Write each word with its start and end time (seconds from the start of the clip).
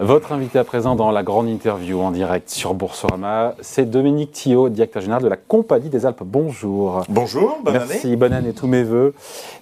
Votre 0.00 0.32
invité 0.32 0.58
à 0.58 0.64
présent 0.64 0.96
dans 0.96 1.10
la 1.10 1.22
grande 1.22 1.46
interview 1.46 2.00
en 2.00 2.10
direct 2.10 2.48
sur 2.48 2.72
Boursorama, 2.72 3.54
c'est 3.60 3.84
Dominique 3.84 4.32
Thillot, 4.32 4.70
directeur 4.70 5.02
général 5.02 5.22
de 5.22 5.28
la 5.28 5.36
Compagnie 5.36 5.90
des 5.90 6.06
Alpes. 6.06 6.22
Bonjour. 6.24 7.02
Bonjour, 7.10 7.58
bonne 7.62 7.74
Merci, 7.74 8.06
année. 8.06 8.16
bonne 8.16 8.32
année, 8.32 8.54
tous 8.54 8.66
mes 8.66 8.82
voeux. 8.82 9.12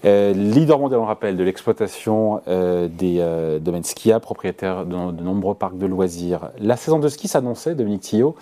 Euh, 0.05 0.33
leader 0.33 0.79
mondial, 0.79 1.01
on 1.01 1.03
le 1.03 1.09
rappelle, 1.09 1.37
de 1.37 1.43
l'exploitation 1.43 2.41
euh, 2.47 2.87
des 2.87 3.17
euh, 3.19 3.59
domaines 3.59 3.83
skiables, 3.83 4.21
propriétaire 4.21 4.87
de, 4.87 5.11
de, 5.11 5.25
nombreux 5.25 5.57
parcs 5.57 5.77
de 5.77 5.87
loisirs. 5.87 6.51
La 6.61 6.77
saison 6.77 7.01
de 7.01 7.09
ski 7.09 7.27
s'annonçait, 7.27 7.75
Dominique 7.75 8.03
Thillot, 8.03 8.37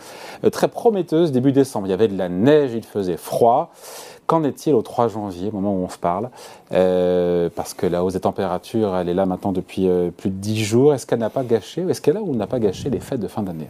euh, 0.45 0.51
très 0.51 0.69
prometteuse 0.69 1.33
début 1.33 1.53
décembre. 1.53 1.87
Il 1.87 1.91
y 1.93 1.95
avait 1.95 2.09
de 2.09 2.19
la 2.19 2.29
neige, 2.29 2.73
il 2.75 2.85
faisait 2.85 3.17
froid. 3.17 3.73
Qu'en 4.27 4.43
est-il 4.43 4.75
au 4.75 4.83
3 4.83 5.09
janvier, 5.09 5.49
au 5.49 5.53
moment 5.53 5.75
où 5.75 5.85
on 5.85 5.89
se 5.89 5.99
parle 5.99 6.31
euh, 6.73 7.49
Parce 7.55 7.75
que 7.75 7.87
la 7.87 8.03
hausse 8.03 8.15
des 8.15 8.21
températures, 8.21 8.97
elle 8.97 9.09
est 9.09 9.15
là 9.15 9.25
maintenant 9.25 9.53
depuis 9.53 9.89
euh, 9.89 10.11
plus 10.11 10.31
de 10.31 10.35
10 10.35 10.65
jours. 10.65 10.95
Est-ce 10.95 11.07
qu'elle 11.07 11.21
n'a 11.21 11.31
pas 11.31 11.45
gâché, 11.45 11.83
est-ce 11.89 12.01
qu'elle 12.01 12.17
a 12.17 12.23
ou 12.23 12.35
n'a 12.35 12.49
pas 12.49 12.59
gâché 12.59 12.91
les 12.91 12.99
fêtes 12.99 13.21
de 13.21 13.29
fin 13.29 13.43
d'année? 13.43 13.69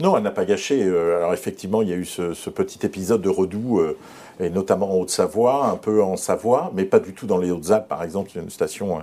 Non, 0.00 0.16
elle 0.16 0.22
n'a 0.22 0.30
pas 0.30 0.44
gâché. 0.44 0.84
Euh, 0.84 1.16
alors 1.16 1.34
effectivement, 1.34 1.82
il 1.82 1.88
y 1.88 1.92
a 1.92 1.96
eu 1.96 2.04
ce, 2.04 2.50
petit 2.50 2.86
épisode 2.86 3.22
de 3.22 3.28
redoux, 3.28 3.80
et 4.40 4.50
notamment 4.50 4.92
en 4.92 5.00
Haute-Savoie, 5.00 5.66
un 5.66 5.76
peu 5.76 6.02
en 6.02 6.16
Savoie, 6.16 6.70
mais 6.74 6.84
pas 6.84 7.00
du 7.00 7.12
tout 7.12 7.26
dans 7.26 7.38
les 7.38 7.50
Hautes-Alpes. 7.50 7.88
Par 7.88 8.02
exemple, 8.02 8.30
il 8.32 8.36
y 8.36 8.40
a 8.40 8.42
une 8.42 8.50
station 8.50 8.98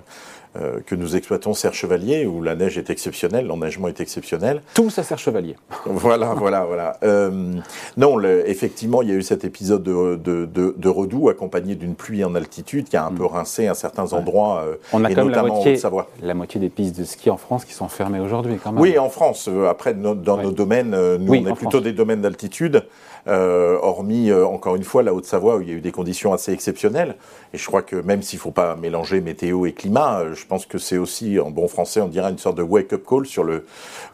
euh, 0.57 0.79
que 0.85 0.95
nous 0.95 1.17
exploitons, 1.17 1.53
Serre 1.53 1.73
Chevalier, 1.73 2.25
où 2.25 2.41
la 2.41 2.55
neige 2.55 2.77
est 2.77 2.89
exceptionnelle, 2.89 3.45
l'enneigement 3.45 3.89
est 3.89 3.99
exceptionnel. 3.99 4.61
Tout 4.73 4.89
ça 4.89 5.03
Serre 5.03 5.19
Chevalier. 5.19 5.57
voilà, 5.85 6.33
voilà, 6.33 6.63
voilà. 6.63 6.97
Euh, 7.03 7.55
non, 7.97 8.15
le, 8.15 8.49
effectivement, 8.49 9.01
il 9.01 9.09
y 9.09 9.11
a 9.11 9.15
eu 9.15 9.21
cet 9.21 9.43
épisode 9.43 9.83
de, 9.83 10.15
de, 10.15 10.45
de, 10.45 10.73
de 10.77 10.89
redoux 10.89 11.27
accompagné 11.27 11.75
d'une 11.75 11.95
pluie 11.95 12.23
en 12.23 12.35
altitude 12.35 12.87
qui 12.87 12.95
a 12.95 13.05
un 13.05 13.11
Mm. 13.11 13.15
peu 13.15 13.25
rincé 13.25 13.67
à 13.67 13.73
certains 13.73 14.13
endroits, 14.13 14.63
euh, 14.65 14.75
On 14.93 15.03
a 15.03 15.11
et 15.11 15.13
quand 15.13 15.25
même 15.25 15.31
la 15.31 15.37
notamment 15.41 15.53
en 15.55 15.57
moitié, 15.57 15.73
Haute-Savoie. 15.73 16.07
la 16.21 16.33
moitié 16.33 16.61
des 16.61 16.69
pistes 16.69 16.97
de 16.97 17.03
ski 17.03 17.29
en 17.29 17.37
France 17.37 17.65
qui 17.65 17.73
sont 17.73 17.89
fermées 17.89 18.21
aujourd'hui 18.21 18.57
quand 18.63 18.71
même. 18.71 18.81
Oui, 18.81 18.97
en 18.97 19.09
France. 19.09 19.49
Après, 19.69 19.93
no- 19.93 20.15
dans 20.15 20.37
Ouais. 20.37 20.43
nos 20.43 20.51
domaines, 20.51 20.91
nous, 21.17 21.31
Oui, 21.33 21.43
on 21.45 21.49
est 21.49 21.53
plutôt 21.53 21.71
France. 21.71 21.83
des 21.83 21.91
domaines 21.91 22.21
d'altitude, 22.21 22.83
hormis, 23.27 24.31
encore 24.31 24.75
une 24.75 24.83
fois, 24.83 25.03
la 25.03 25.13
Haute-Savoie, 25.25 25.57
où 25.57 25.61
il 25.61 25.69
y 25.69 25.71
a 25.71 25.75
eu 25.75 25.81
des 25.81 25.91
conditions 25.91 26.33
assez 26.33 26.51
exceptionnelles. 26.53 27.15
Et 27.53 27.57
je 27.57 27.65
crois 27.65 27.81
que 27.81 27.95
même 27.95 28.21
s'il 28.21 28.37
ne 28.37 28.41
faut 28.41 28.51
pas 28.51 28.75
mélanger 28.75 29.21
météo 29.21 29.65
et 29.65 29.73
climat, 29.73 30.19
euh, 30.19 30.35
je 30.35 30.45
pense 30.45 30.65
que 30.65 30.77
c'est 30.77 30.97
aussi, 30.97 31.39
en 31.39 31.49
bon 31.49 31.67
français, 31.67 31.99
on 32.01 32.07
dirait 32.07 32.29
une 32.29 32.37
sorte 32.37 32.57
de 32.57 32.63
wake-up 32.63 33.03
call 33.07 33.25
sur 33.25 33.43
le, 33.43 33.65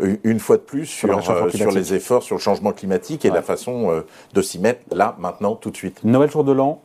euh, 0.02 0.16
une 0.24 0.40
fois 0.40 0.56
de 0.58 0.62
plus, 0.62 0.86
sur, 0.86 1.10
euh, 1.16 1.50
sur 1.50 1.72
les 1.72 1.94
efforts, 1.94 2.24
sur 2.24 2.36
le 2.38 2.42
changement 2.42 2.72
climatique 2.72 3.26
et 3.26 3.30
Ouais. 3.30 3.36
la 3.36 3.42
façon 3.42 4.04
de 4.34 4.42
s'y 4.42 4.60
mettre 4.60 4.82
là, 4.96 5.16
maintenant, 5.20 5.56
tout 5.56 5.72
de 5.72 5.78
suite. 5.78 6.04
Noël, 6.04 6.30
jour 6.30 6.44
de 6.44 6.52
l'an 6.52 6.82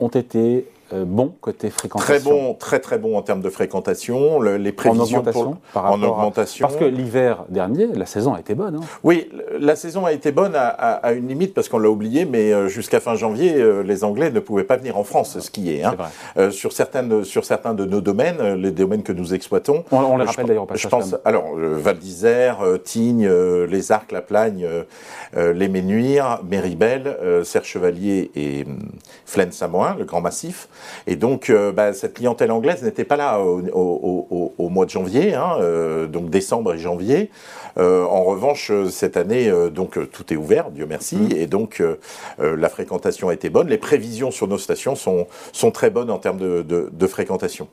ont 0.00 0.08
été 0.08 0.66
euh, 0.94 1.04
bons 1.04 1.34
côté 1.40 1.70
fréquentation. 1.70 2.14
Très 2.14 2.20
bon, 2.20 2.54
très 2.54 2.78
très 2.80 2.98
bon 2.98 3.16
en 3.16 3.22
termes 3.22 3.40
de 3.42 3.50
fréquentation. 3.50 4.40
Le- 4.40 4.56
les 4.56 4.70
En 4.70 4.74
prévisions 4.74 5.18
augmentation 5.18 5.42
pour- 5.52 5.56
par 5.72 5.92
en 5.92 6.02
à- 6.02 6.06
augmentation. 6.06 6.66
Parce 6.66 6.78
que 6.78 6.84
l'hiver 6.84 7.44
dernier, 7.48 7.86
la 7.86 8.06
saison 8.06 8.34
a 8.34 8.40
été 8.40 8.54
bonne. 8.54 8.76
hein. 8.76 8.80
Oui, 9.02 9.28
la 9.58 9.76
saison 9.76 10.06
a 10.06 10.12
été 10.12 10.32
bonne 10.32 10.54
à, 10.54 10.68
à- 10.68 10.92
à 10.94 11.12
une 11.12 11.28
limite 11.28 11.52
parce 11.54 11.68
qu'on 11.68 11.78
l'a 11.78 11.90
oublié, 11.90 12.24
mais 12.24 12.52
euh, 12.52 12.68
jusqu'à 12.68 13.00
fin 13.00 13.14
janvier, 13.14 13.54
euh, 13.56 13.82
les 13.82 14.04
Anglais 14.04 14.30
ne 14.30 14.40
pouvaient 14.40 14.64
pas 14.64 14.76
venir 14.76 14.96
en 14.96 15.04
France 15.04 15.38
skier. 15.40 15.84
Hein. 15.84 15.94
Vrai. 15.98 16.08
Euh, 16.36 16.50
sur, 16.50 16.72
certaines, 16.72 17.24
sur 17.24 17.44
certains 17.44 17.74
de 17.74 17.84
nos 17.84 18.00
domaines, 18.00 18.54
les 18.54 18.70
domaines 18.70 19.02
que 19.02 19.12
nous 19.12 19.34
exploitons, 19.34 19.84
On, 19.90 19.96
on 19.98 20.16
les 20.16 20.24
rappelle 20.24 20.44
pe- 20.44 20.48
d'ailleurs 20.48 20.66
je 20.74 20.88
pense, 20.88 21.16
alors, 21.24 21.54
Val 21.56 21.98
d'Isère, 21.98 22.58
Tignes, 22.84 23.28
Les 23.68 23.92
Arcs, 23.92 24.12
La 24.12 24.22
Plagne, 24.22 24.66
Les 25.36 25.68
Ménuires, 25.68 26.40
Méribel, 26.48 27.16
euh, 27.22 27.42
Serre-Chevalier 27.44 28.30
et 28.36 28.64
hum, 28.66 28.78
Flaine-Samoin, 29.26 29.96
le 29.98 30.04
Grand 30.04 30.20
Massif. 30.20 30.68
Et 31.06 31.16
donc, 31.16 31.50
euh, 31.50 31.72
bah, 31.72 31.92
cette 31.92 32.14
clientèle 32.14 32.50
anglaise 32.50 32.82
n'était 32.82 33.04
pas 33.04 33.16
là 33.16 33.38
au, 33.40 33.60
au- 33.72 34.26
au- 34.30 34.54
au 34.58 34.68
mois 34.68 34.84
de 34.84 34.90
janvier, 34.90 35.34
hein, 35.34 35.56
euh, 35.60 36.06
donc 36.06 36.30
décembre 36.30 36.74
et 36.74 36.78
janvier. 36.78 37.30
Euh, 37.76 38.04
en 38.04 38.22
revanche, 38.22 38.70
cette 38.90 39.16
année, 39.16 39.52
donc 39.72 39.98
tout 40.12 40.32
est 40.32 40.36
ouvert, 40.36 40.70
Dieu 40.70 40.86
merci, 40.88 41.16
Mmh. 41.16 41.32
et 41.36 41.46
donc 41.46 41.82
la 42.38 42.68
fréquentation 42.68 43.28
a 43.28 43.34
été 43.34 43.50
bonne. 43.50 43.68
Les 43.68 43.78
prévisions 43.78 44.30
sur 44.30 44.46
nos 44.46 44.58
stations 44.58 44.94
sont, 44.94 45.26
sont 45.52 45.70
très 45.70 45.90
bonnes 45.90 46.10
en 46.10 46.18
termes 46.18 46.38
de, 46.38 46.62
de- 46.62 46.88
de 46.92 47.06
fréquentation. 47.06 47.66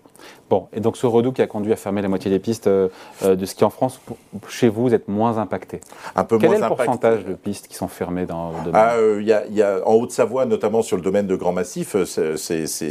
Bon, 0.50 0.68
et 0.74 0.80
donc 0.82 0.98
ce 0.98 1.06
redout 1.08 1.32
qui 1.32 1.42
a 1.42 1.48
conduit 1.48 1.72
à 1.72 1.76
fermer 1.76 2.02
la 2.02 2.08
moitié 2.10 2.30
des 2.30 2.40
pistes 2.40 2.68
de 2.68 3.46
ski 3.46 3.64
en 3.64 3.70
France, 3.70 4.02
chez 4.50 4.70
vous, 4.70 4.84
vous 4.84 4.94
êtes 4.94 5.08
moins 5.08 5.38
impacté. 5.38 5.80
Un 6.16 6.24
peu 6.24 6.38
Quel 6.38 6.50
moins 6.50 6.58
est 6.58 6.60
le 6.60 6.66
impact. 6.66 6.84
pourcentage 6.84 7.26
de 7.26 7.34
pistes 7.34 7.68
qui 7.68 7.76
sont 7.76 7.88
fermées 7.88 8.26
dans 8.26 8.50
le 8.50 8.58
domaine? 8.66 8.72
Ah, 8.74 8.96
euh, 8.96 9.18
il 9.22 9.28
y 9.28 9.34
a, 9.34 9.46
il 9.48 9.56
y 9.56 9.62
a- 9.62 9.80
en 9.88 9.94
Haute-Savoie, 9.94 10.46
notamment 10.46 10.82
sur 10.82 10.98
le 10.98 11.04
domaine 11.04 11.26
de 11.28 11.36
Grand 11.36 11.54
Massif, 11.54 11.96
c'est- 12.06 12.38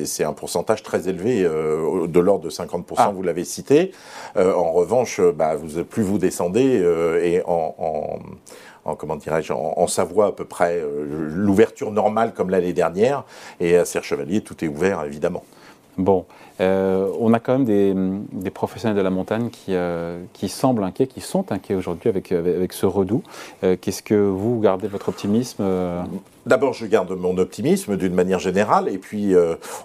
c'est 0.07 0.25
un 0.25 0.33
pourcentage 0.33 0.83
très 0.83 1.09
élevé, 1.09 1.43
euh, 1.45 2.07
de 2.07 2.21
l'ordre 2.21 2.45
de 2.45 2.51
50%, 2.51 2.95
Ah. 2.97 3.13
vous 3.15 3.23
l'avez 3.23 3.45
cité. 3.45 3.93
Euh, 4.37 4.53
en 4.55 4.73
revanche, 4.73 5.21
euh, 5.21 5.33
bah, 5.33 5.55
vous, 5.57 5.85
plus 5.85 6.03
vous 6.03 6.19
descendez, 6.19 6.83
et 7.23 7.43
en, 7.47 7.75
en- 7.79 8.19
en- 8.85 8.95
comment 8.97 9.17
dirais-je, 9.17 9.53
en, 9.53 9.75
en 9.77 9.87
Savoie 9.87 10.27
à 10.29 10.33
peu 10.33 10.45
près, 10.45 10.79
euh, 10.79 11.07
l'ouverture 11.35 11.91
normale 11.93 12.33
comme 12.35 12.51
l'année 12.51 12.73
dernière, 12.73 13.25
et 13.61 13.77
à 13.77 13.85
Serre-Chevalier, 13.85 14.41
tout 14.41 14.65
est 14.65 14.69
ouvert, 14.69 15.05
évidemment. 15.05 15.45
Bon, 15.99 16.25
euh, 16.61 17.07
on 17.19 17.33
a 17.33 17.41
quand 17.41 17.53
même 17.53 17.65
des, 17.65 17.95
des 18.33 18.51
professionnels 18.51 18.97
de 18.97 19.03
la 19.03 19.11
montagne 19.11 19.49
qui, 19.51 19.75
euh, 19.75 20.19
qui 20.33 20.49
semblent 20.49 20.85
inquiets, 20.85 21.07
qui 21.07 21.21
sont 21.21 21.51
inquiets 21.53 21.75
aujourd'hui 21.75 22.09
avec, 22.11 22.31
avec, 22.33 22.55
avec 22.57 22.73
ce 22.73 22.87
redout. 22.87 23.23
Euh, 23.65 23.77
Qu'est-ce 23.81 24.03
que 24.03 24.15
vous 24.15 24.61
gardez 24.61 24.89
votre 24.89 25.09
optimisme 25.09 25.65
D'abord, 26.47 26.73
je 26.73 26.87
garde 26.87 27.13
mon 27.13 27.37
optimisme 27.37 27.97
d'une 27.99 28.15
manière 28.15 28.39
générale, 28.39 28.89
et 28.89 28.97
puis 28.97 29.35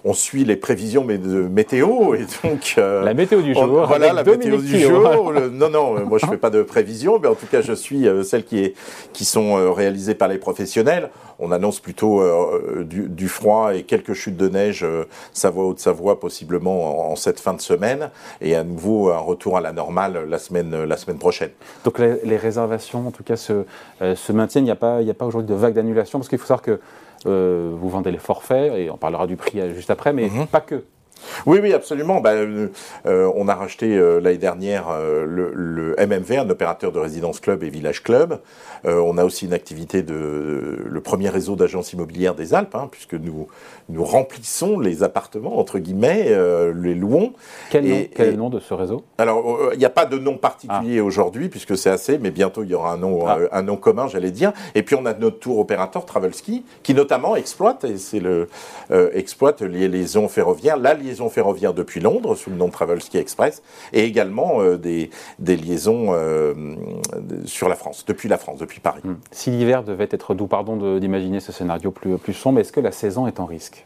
on 0.06 0.14
suit 0.14 0.44
les 0.44 0.56
prévisions 0.56 1.04
de 1.04 1.16
météo, 1.48 2.14
et 2.14 2.24
donc... 2.42 2.74
La 2.78 3.12
météo 3.12 3.42
du 3.42 3.52
On- 3.54 3.66
jour. 3.66 3.86
voilà 3.86 4.12
la 4.14 4.22
Dominique 4.24 4.52
météo 4.62 4.62
du 4.62 4.78
jour. 4.80 5.32
Le- 5.32 5.50
non, 5.50 5.68
non, 5.68 6.06
moi 6.06 6.18
je 6.18 6.26
fais 6.26 6.38
pas 6.38 6.48
de 6.50 6.62
prévision, 6.62 7.18
mais 7.20 7.28
en 7.28 7.34
tout 7.34 7.46
cas 7.46 7.60
je 7.60 7.74
suis 7.74 8.06
celles 8.24 8.44
qui, 8.44 8.58
est, 8.64 8.74
qui 9.12 9.24
sont 9.26 9.72
réalisées 9.72 10.14
par 10.14 10.28
les 10.28 10.38
professionnels. 10.38 11.10
On 11.38 11.52
annonce 11.52 11.78
plutôt 11.80 12.22
du, 12.84 13.02
du 13.10 13.28
froid 13.28 13.74
et 13.76 13.82
quelques 13.82 14.14
chutes 14.14 14.38
de 14.38 14.48
neige, 14.48 14.84
Savoie, 15.34 15.66
Haute-Savoie, 15.66 16.18
possiblement 16.18 16.65
en, 16.70 17.12
en 17.12 17.16
cette 17.16 17.40
fin 17.40 17.54
de 17.54 17.60
semaine, 17.60 18.10
et 18.40 18.54
à 18.56 18.64
nouveau 18.64 19.10
un 19.10 19.18
retour 19.18 19.56
à 19.56 19.60
la 19.60 19.72
normale 19.72 20.26
la 20.28 20.38
semaine, 20.38 20.84
la 20.84 20.96
semaine 20.96 21.18
prochaine. 21.18 21.50
Donc 21.84 21.98
les, 21.98 22.20
les 22.24 22.36
réservations, 22.36 23.06
en 23.06 23.10
tout 23.10 23.22
cas, 23.24 23.36
se, 23.36 23.64
euh, 24.02 24.14
se 24.14 24.32
maintiennent. 24.32 24.64
Il 24.64 24.68
n'y 24.68 24.72
a 24.72 24.76
pas, 24.76 25.00
il 25.02 25.06
y 25.06 25.10
a 25.10 25.14
pas 25.14 25.26
aujourd'hui 25.26 25.48
de 25.50 25.54
vague 25.58 25.74
d'annulation, 25.74 26.18
parce 26.18 26.28
qu'il 26.28 26.38
faut 26.38 26.46
savoir 26.46 26.62
que 26.62 26.80
euh, 27.26 27.70
vous 27.72 27.88
vendez 27.88 28.10
les 28.10 28.18
forfaits, 28.18 28.72
et 28.74 28.90
on 28.90 28.96
parlera 28.96 29.26
du 29.26 29.36
prix 29.36 29.60
euh, 29.60 29.74
juste 29.74 29.90
après, 29.90 30.12
mais 30.12 30.28
Mhm. 30.28 30.46
pas 30.46 30.60
que. 30.60 30.84
Oui, 31.46 31.58
oui, 31.62 31.72
absolument. 31.72 32.20
Bah, 32.20 32.30
euh, 32.32 32.68
euh, 33.06 33.30
on 33.34 33.48
a 33.48 33.54
racheté 33.54 33.96
euh, 33.96 34.20
l'année 34.20 34.38
dernière 34.38 34.86
euh, 34.90 35.24
le, 35.26 35.50
le 35.54 35.96
MMV, 35.98 36.38
un 36.38 36.50
opérateur 36.50 36.92
de 36.92 36.98
résidence 36.98 37.40
club 37.40 37.62
et 37.62 37.68
village 37.70 38.02
club. 38.02 38.38
On 38.84 39.18
a 39.18 39.24
aussi 39.24 39.46
une 39.46 39.52
activité 39.52 40.02
de 40.02 40.78
le 40.86 41.00
premier 41.00 41.28
réseau 41.28 41.56
d'agences 41.56 41.92
immobilières 41.92 42.36
des 42.36 42.54
Alpes, 42.54 42.76
hein, 42.76 42.86
puisque 42.88 43.14
nous 43.14 43.48
nous 43.88 44.04
remplissons 44.04 44.78
les 44.78 45.02
appartements 45.02 45.58
entre 45.58 45.80
guillemets, 45.80 46.30
les 46.74 46.94
louons. 46.94 47.32
Quel, 47.70 47.84
Et- 47.86 47.88
nom, 47.90 48.06
quel 48.14 48.28
est 48.28 48.30
le 48.32 48.36
nom 48.36 48.48
de 48.50 48.60
ce 48.60 48.74
réseau? 48.74 49.02
Alors, 49.18 49.70
il 49.72 49.78
n'y 49.78 49.84
a 49.84 49.90
pas 49.90 50.04
de 50.06 50.18
nom 50.18 50.36
particulier 50.36 51.00
aujourd'hui, 51.00 51.48
puisque 51.48 51.76
c'est 51.76 51.90
assez, 51.90 52.18
mais 52.18 52.30
bientôt 52.30 52.62
il 52.62 52.70
y 52.70 52.74
aura 52.74 52.92
un 52.92 52.96
nom, 52.98 53.26
Ah. 53.26 53.38
un 53.50 53.62
nom 53.62 53.76
commun, 53.76 54.06
j'allais 54.06 54.30
dire. 54.30 54.52
Et 54.76 54.82
puis 54.84 54.94
on 54.94 55.04
a 55.06 55.14
notre 55.14 55.40
tour 55.40 55.58
opérateur 55.58 56.04
Travelski, 56.06 56.64
qui 56.84 56.94
notamment 56.94 57.34
exploite, 57.34 57.82
et 57.84 57.96
c'est 57.96 58.20
le 58.20 58.48
exploite 59.14 59.62
les 59.62 59.88
liaisons 59.88 60.28
ferroviaires, 60.28 60.76
la 60.76 60.94
liaison 60.94 61.15
ferroviaire 61.28 61.74
depuis 61.74 62.00
Londres 62.00 62.34
sous 62.34 62.50
le 62.50 62.56
nom 62.56 62.66
de 62.66 62.72
Travelski 62.72 63.18
Express, 63.18 63.62
et 63.92 64.04
également 64.04 64.60
euh, 64.60 64.76
des, 64.76 65.10
des 65.38 65.56
liaisons 65.56 66.08
euh, 66.10 66.54
sur 67.44 67.68
la 67.68 67.74
France, 67.74 68.04
depuis 68.06 68.28
la 68.28 68.38
France, 68.38 68.58
depuis 68.58 68.80
Paris. 68.80 69.02
Hmm. 69.04 69.16
Si 69.30 69.50
l'hiver 69.50 69.82
devait 69.82 70.08
être 70.10 70.34
doux, 70.34 70.46
pardon 70.46 70.98
d'imaginer 70.98 71.40
ce 71.40 71.52
scénario 71.52 71.90
plus, 71.90 72.16
plus 72.18 72.34
sombre, 72.34 72.60
est-ce 72.60 72.72
que 72.72 72.80
la 72.80 72.92
saison 72.92 73.26
est 73.26 73.40
en 73.40 73.46
risque? 73.46 73.84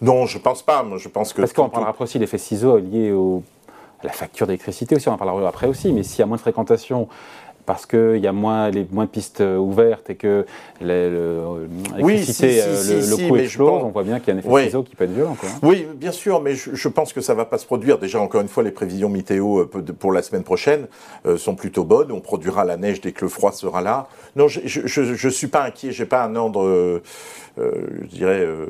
Non, 0.00 0.26
je 0.26 0.38
pense 0.38 0.62
pas. 0.62 0.82
Moi, 0.82 0.98
je 0.98 1.08
pense 1.08 1.32
que 1.32 1.40
Parce 1.40 1.52
qu'on 1.52 1.68
parlera 1.68 1.90
après 1.90 2.04
aussi 2.04 2.18
l'effet 2.18 2.38
ciseaux 2.38 2.78
lié 2.78 3.12
au, 3.12 3.42
à 4.00 4.06
la 4.06 4.12
facture 4.12 4.46
d'électricité 4.46 4.96
aussi, 4.96 5.08
on 5.08 5.12
en 5.12 5.16
parlera 5.18 5.48
après 5.48 5.66
aussi, 5.66 5.92
mais 5.92 6.02
s'il 6.02 6.20
y 6.20 6.22
a 6.22 6.26
moins 6.26 6.36
de 6.36 6.42
fréquentation, 6.42 7.08
parce 7.66 7.84
qu'il 7.84 8.18
y 8.18 8.26
a 8.26 8.32
moins, 8.32 8.70
les, 8.70 8.86
moins 8.90 9.04
de 9.04 9.10
pistes 9.10 9.40
euh, 9.40 9.56
ouvertes 9.58 10.08
et 10.10 10.14
que 10.14 10.46
les- 10.80 11.10
le- 11.10 11.40
Oui, 11.98 12.12
l'électricité, 12.12 12.48
si, 12.50 12.54
si, 12.54 12.60
euh, 12.62 12.76
si, 12.76 12.92
le, 12.94 13.02
si, 13.02 13.22
le 13.22 13.28
coût 13.28 13.36
je 13.36 13.42
explose, 13.42 13.68
pense- 13.68 13.82
on 13.82 13.88
voit 13.90 14.04
bien 14.04 14.18
qu'il 14.20 14.28
y 14.28 14.30
a 14.30 14.34
un 14.34 14.38
effet 14.38 14.48
Oui. 14.48 14.64
ciseau 14.64 14.82
qui 14.82 14.94
peut 14.96 15.04
être 15.04 15.10
violent. 15.12 15.36
Quoi. 15.38 15.48
Oui, 15.62 15.86
bien 15.96 16.12
sûr, 16.12 16.40
mais 16.40 16.54
je, 16.54 16.70
je 16.74 16.88
pense 16.88 17.12
que 17.12 17.20
ça 17.20 17.34
va 17.34 17.44
pas 17.44 17.58
se 17.58 17.66
produire. 17.66 17.98
Déjà, 17.98 18.20
encore 18.20 18.40
une 18.40 18.48
fois, 18.48 18.62
les 18.62 18.70
prévisions 18.70 19.08
météo 19.08 19.60
euh, 19.60 19.66
pour 19.66 20.12
la 20.12 20.22
semaine 20.22 20.44
prochaine 20.44 20.86
euh, 21.26 21.36
sont 21.36 21.54
plutôt 21.56 21.84
bonnes. 21.84 22.12
On 22.12 22.20
produira 22.20 22.64
la 22.64 22.76
neige 22.76 23.00
dès 23.00 23.12
que 23.12 23.24
le 23.24 23.28
froid 23.28 23.52
sera 23.52 23.80
là. 23.82 24.06
Non, 24.36 24.48
je 24.48 24.60
je, 24.64 24.82
je, 24.86 25.02
je 25.14 25.28
suis 25.28 25.48
pas 25.48 25.64
inquiet. 25.64 25.90
J'ai 25.92 26.06
pas 26.06 26.22
un 26.24 26.36
ordre, 26.36 26.62
euh, 26.64 27.02
euh, 27.58 27.70
je 28.02 28.06
dirais, 28.16 28.40
euh, 28.40 28.66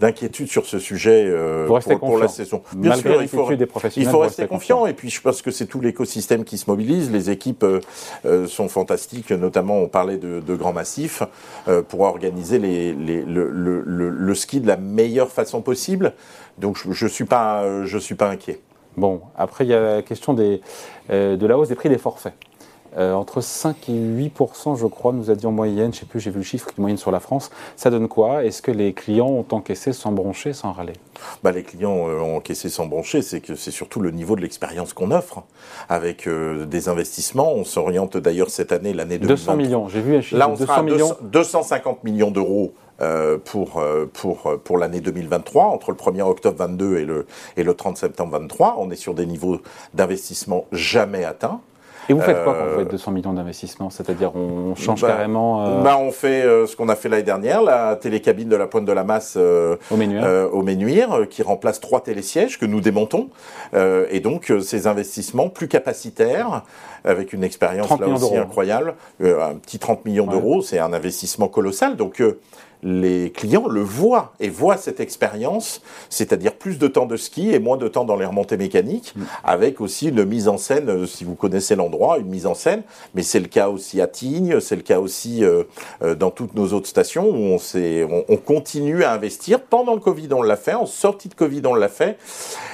d'inquiétude 0.00 0.48
sur 0.48 0.64
ce 0.66 0.78
sujet 0.78 1.24
euh, 1.26 1.66
pour, 1.66 1.98
pour 1.98 2.18
la 2.18 2.28
saison. 2.28 2.62
Bien 2.74 2.90
Malgré 2.90 3.12
sûr, 3.12 3.22
il 3.22 3.28
faut, 3.28 3.48
des 3.54 3.54
il 3.56 3.66
professionnels, 3.66 4.10
faut 4.10 4.16
vous 4.16 4.22
rester 4.22 4.46
confiant. 4.46 4.86
Et 4.86 4.94
puis, 4.94 5.10
je 5.10 5.20
pense 5.20 5.42
que 5.42 5.50
c'est 5.50 5.66
tout 5.66 5.80
l'écosystème 5.80 6.44
qui 6.44 6.56
se 6.58 6.68
mobilise. 6.70 7.10
Les 7.10 7.28
équipes 7.30 7.62
euh, 7.64 7.80
euh, 8.24 8.31
sont 8.46 8.68
fantastiques. 8.68 9.30
Notamment, 9.30 9.78
on 9.78 9.88
parlait 9.88 10.18
de, 10.18 10.40
de 10.40 10.54
grands 10.54 10.72
massifs 10.72 11.22
euh, 11.68 11.82
pour 11.82 12.00
organiser 12.00 12.58
le, 12.58 14.34
ski 14.34 14.60
de 14.60 14.66
la 14.66 14.76
meilleure 14.76 15.30
façon 15.30 15.62
possible. 15.62 16.14
Donc, 16.58 16.76
je, 16.76 16.92
je 16.92 17.06
suis 17.06 17.24
pas, 17.24 17.62
euh, 17.62 17.98
suis 17.98 18.14
pas 18.14 18.28
inquiet. 18.28 18.60
Bon, 18.96 19.22
après, 19.36 19.64
il 19.64 19.68
y 19.68 19.74
a 19.74 19.80
la 19.80 20.02
question 20.02 20.36
euh, 20.38 21.36
de 21.36 21.46
la 21.46 21.56
hausse 21.56 21.68
des 21.68 21.74
prix 21.74 21.88
des 21.88 21.98
forfaits. 21.98 22.34
Euh, 22.98 23.14
entre 23.14 23.40
5 23.40 23.88
et 23.88 23.92
8% 23.92 24.76
je 24.76 24.86
crois, 24.86 25.12
nous 25.12 25.30
a 25.30 25.34
dit 25.34 25.46
en 25.46 25.52
moyenne, 25.52 25.92
je 25.92 25.98
ne 25.98 26.00
sais 26.00 26.06
plus, 26.06 26.20
j'ai 26.20 26.30
vu 26.30 26.38
le 26.38 26.42
chiffre, 26.42 26.68
une 26.76 26.82
moyenne 26.82 26.98
sur 26.98 27.10
la 27.10 27.20
France. 27.20 27.50
Ça 27.76 27.90
donne 27.90 28.08
quoi? 28.08 28.44
Est-ce 28.44 28.60
que 28.60 28.70
les 28.70 28.92
clients 28.92 29.28
ont 29.28 29.46
encaissé 29.50 29.92
sans 29.92 30.12
broncher, 30.12 30.52
sans 30.52 30.72
râler? 30.72 30.92
Bah, 31.42 31.52
Les 31.52 31.62
clients 31.62 32.08
euh, 32.08 32.20
ont 32.20 32.36
encaissé 32.36 32.68
sans 32.68 32.86
broncher, 32.86 33.22
c'est 33.22 33.40
que 33.40 33.54
c'est 33.54 33.70
surtout 33.70 34.00
le 34.00 34.10
niveau 34.10 34.36
de 34.36 34.42
l'expérience 34.42 34.92
qu'on 34.92 35.10
offre. 35.10 35.42
Avec 35.88 36.26
euh, 36.26 36.66
des 36.66 36.88
investissements, 36.88 37.52
on 37.54 37.64
s'oriente 37.64 38.16
d'ailleurs 38.18 38.50
cette 38.50 38.72
année, 38.72 38.92
l'année 38.92 39.18
2020. 39.18 39.28
200 39.28 39.56
millions, 39.56 39.88
j'ai 39.88 40.00
vu 40.00 40.16
un 40.16 40.20
chiffre. 40.20 40.36
Là, 40.36 40.48
on 40.48 40.52
200 40.54 40.66
sera 40.66 40.82
millions. 40.82 41.16
250 41.22 42.04
millions 42.04 42.30
d'euros 42.30 42.74
pour, 43.44 43.82
pour, 44.12 44.60
pour 44.62 44.78
l'année 44.78 45.00
2023, 45.00 45.64
entre 45.64 45.90
le 45.90 45.96
1er 45.96 46.22
octobre 46.22 46.56
22 46.56 46.98
et 46.98 47.04
le, 47.04 47.26
et 47.56 47.64
le 47.64 47.74
30 47.74 47.96
septembre 47.96 48.38
23. 48.38 48.76
On 48.78 48.92
est 48.92 48.96
sur 48.96 49.14
des 49.14 49.26
niveaux 49.26 49.60
d'investissement 49.92 50.66
jamais 50.70 51.24
atteints. 51.24 51.60
Et 52.08 52.12
vous 52.12 52.20
faites 52.20 52.42
quoi 52.42 52.54
quand 52.54 52.66
vous 52.66 52.78
faites 52.80 52.90
200 52.90 53.12
millions 53.12 53.32
d'investissements 53.32 53.90
C'est-à-dire 53.90 54.34
on 54.34 54.74
change 54.74 55.02
bah, 55.02 55.08
carrément 55.08 55.66
euh, 55.66 55.82
bah, 55.82 55.96
On 55.98 56.10
fait 56.10 56.42
euh, 56.42 56.66
ce 56.66 56.76
qu'on 56.76 56.88
a 56.88 56.96
fait 56.96 57.08
l'année 57.08 57.22
dernière, 57.22 57.62
la 57.62 57.96
télécabine 57.96 58.48
de 58.48 58.56
la 58.56 58.66
pointe 58.66 58.84
de 58.84 58.92
la 58.92 59.04
masse 59.04 59.34
euh, 59.36 59.76
au 59.90 59.96
Ménuire, 59.96 60.50
au 60.52 60.62
Ménuire 60.62 61.28
qui 61.30 61.42
remplace 61.42 61.80
trois 61.80 62.00
télésièges 62.02 62.58
que 62.58 62.66
nous 62.66 62.80
démontons. 62.80 63.28
et 63.74 64.20
donc 64.20 64.52
ces 64.62 64.86
investissements 64.86 65.48
plus 65.48 65.68
capacitaires, 65.68 66.62
avec 67.04 67.32
une 67.32 67.44
expérience 67.44 67.98
là 67.98 68.08
aussi 68.08 68.36
incroyable, 68.36 68.94
un 69.20 69.54
petit 69.54 69.78
30 69.78 70.04
millions 70.04 70.26
d'euros, 70.26 70.62
c'est 70.62 70.78
un 70.78 70.92
investissement 70.92 71.48
colossal. 71.48 71.96
Donc 71.96 72.22
les 72.82 73.30
clients 73.30 73.68
le 73.68 73.80
voient 73.80 74.32
et 74.40 74.48
voient 74.48 74.76
cette 74.76 74.98
expérience, 74.98 75.82
c'est-à-dire 76.08 76.54
plus 76.54 76.78
de 76.78 76.88
temps 76.88 77.06
de 77.06 77.16
ski 77.16 77.50
et 77.50 77.60
moins 77.60 77.76
de 77.76 77.86
temps 77.86 78.04
dans 78.04 78.16
les 78.16 78.24
remontées 78.24 78.56
mécaniques, 78.56 79.14
mm. 79.14 79.22
avec 79.44 79.80
aussi 79.80 80.08
une 80.08 80.24
mise 80.24 80.48
en 80.48 80.58
scène, 80.58 80.88
euh, 80.88 81.06
si 81.06 81.24
vous 81.24 81.34
connaissez 81.34 81.76
l'endroit, 81.76 82.18
une 82.18 82.26
mise 82.26 82.46
en 82.46 82.54
scène, 82.54 82.82
mais 83.14 83.22
c'est 83.22 83.38
le 83.38 83.46
cas 83.46 83.68
aussi 83.68 84.00
à 84.00 84.08
Tignes, 84.08 84.58
c'est 84.60 84.76
le 84.76 84.82
cas 84.82 84.98
aussi 84.98 85.44
euh, 85.44 85.62
euh, 86.02 86.14
dans 86.14 86.30
toutes 86.30 86.54
nos 86.54 86.72
autres 86.72 86.88
stations 86.88 87.28
où 87.28 87.56
on, 87.56 87.58
on, 87.74 88.24
on, 88.28 88.36
continue 88.36 89.04
à 89.04 89.12
investir. 89.12 89.60
Pendant 89.60 89.94
le 89.94 90.00
Covid, 90.00 90.28
on 90.32 90.42
l'a 90.42 90.56
fait, 90.56 90.74
en 90.74 90.86
sortie 90.86 91.28
de 91.28 91.34
Covid, 91.34 91.62
on 91.66 91.74
l'a 91.74 91.88
fait. 91.88 92.18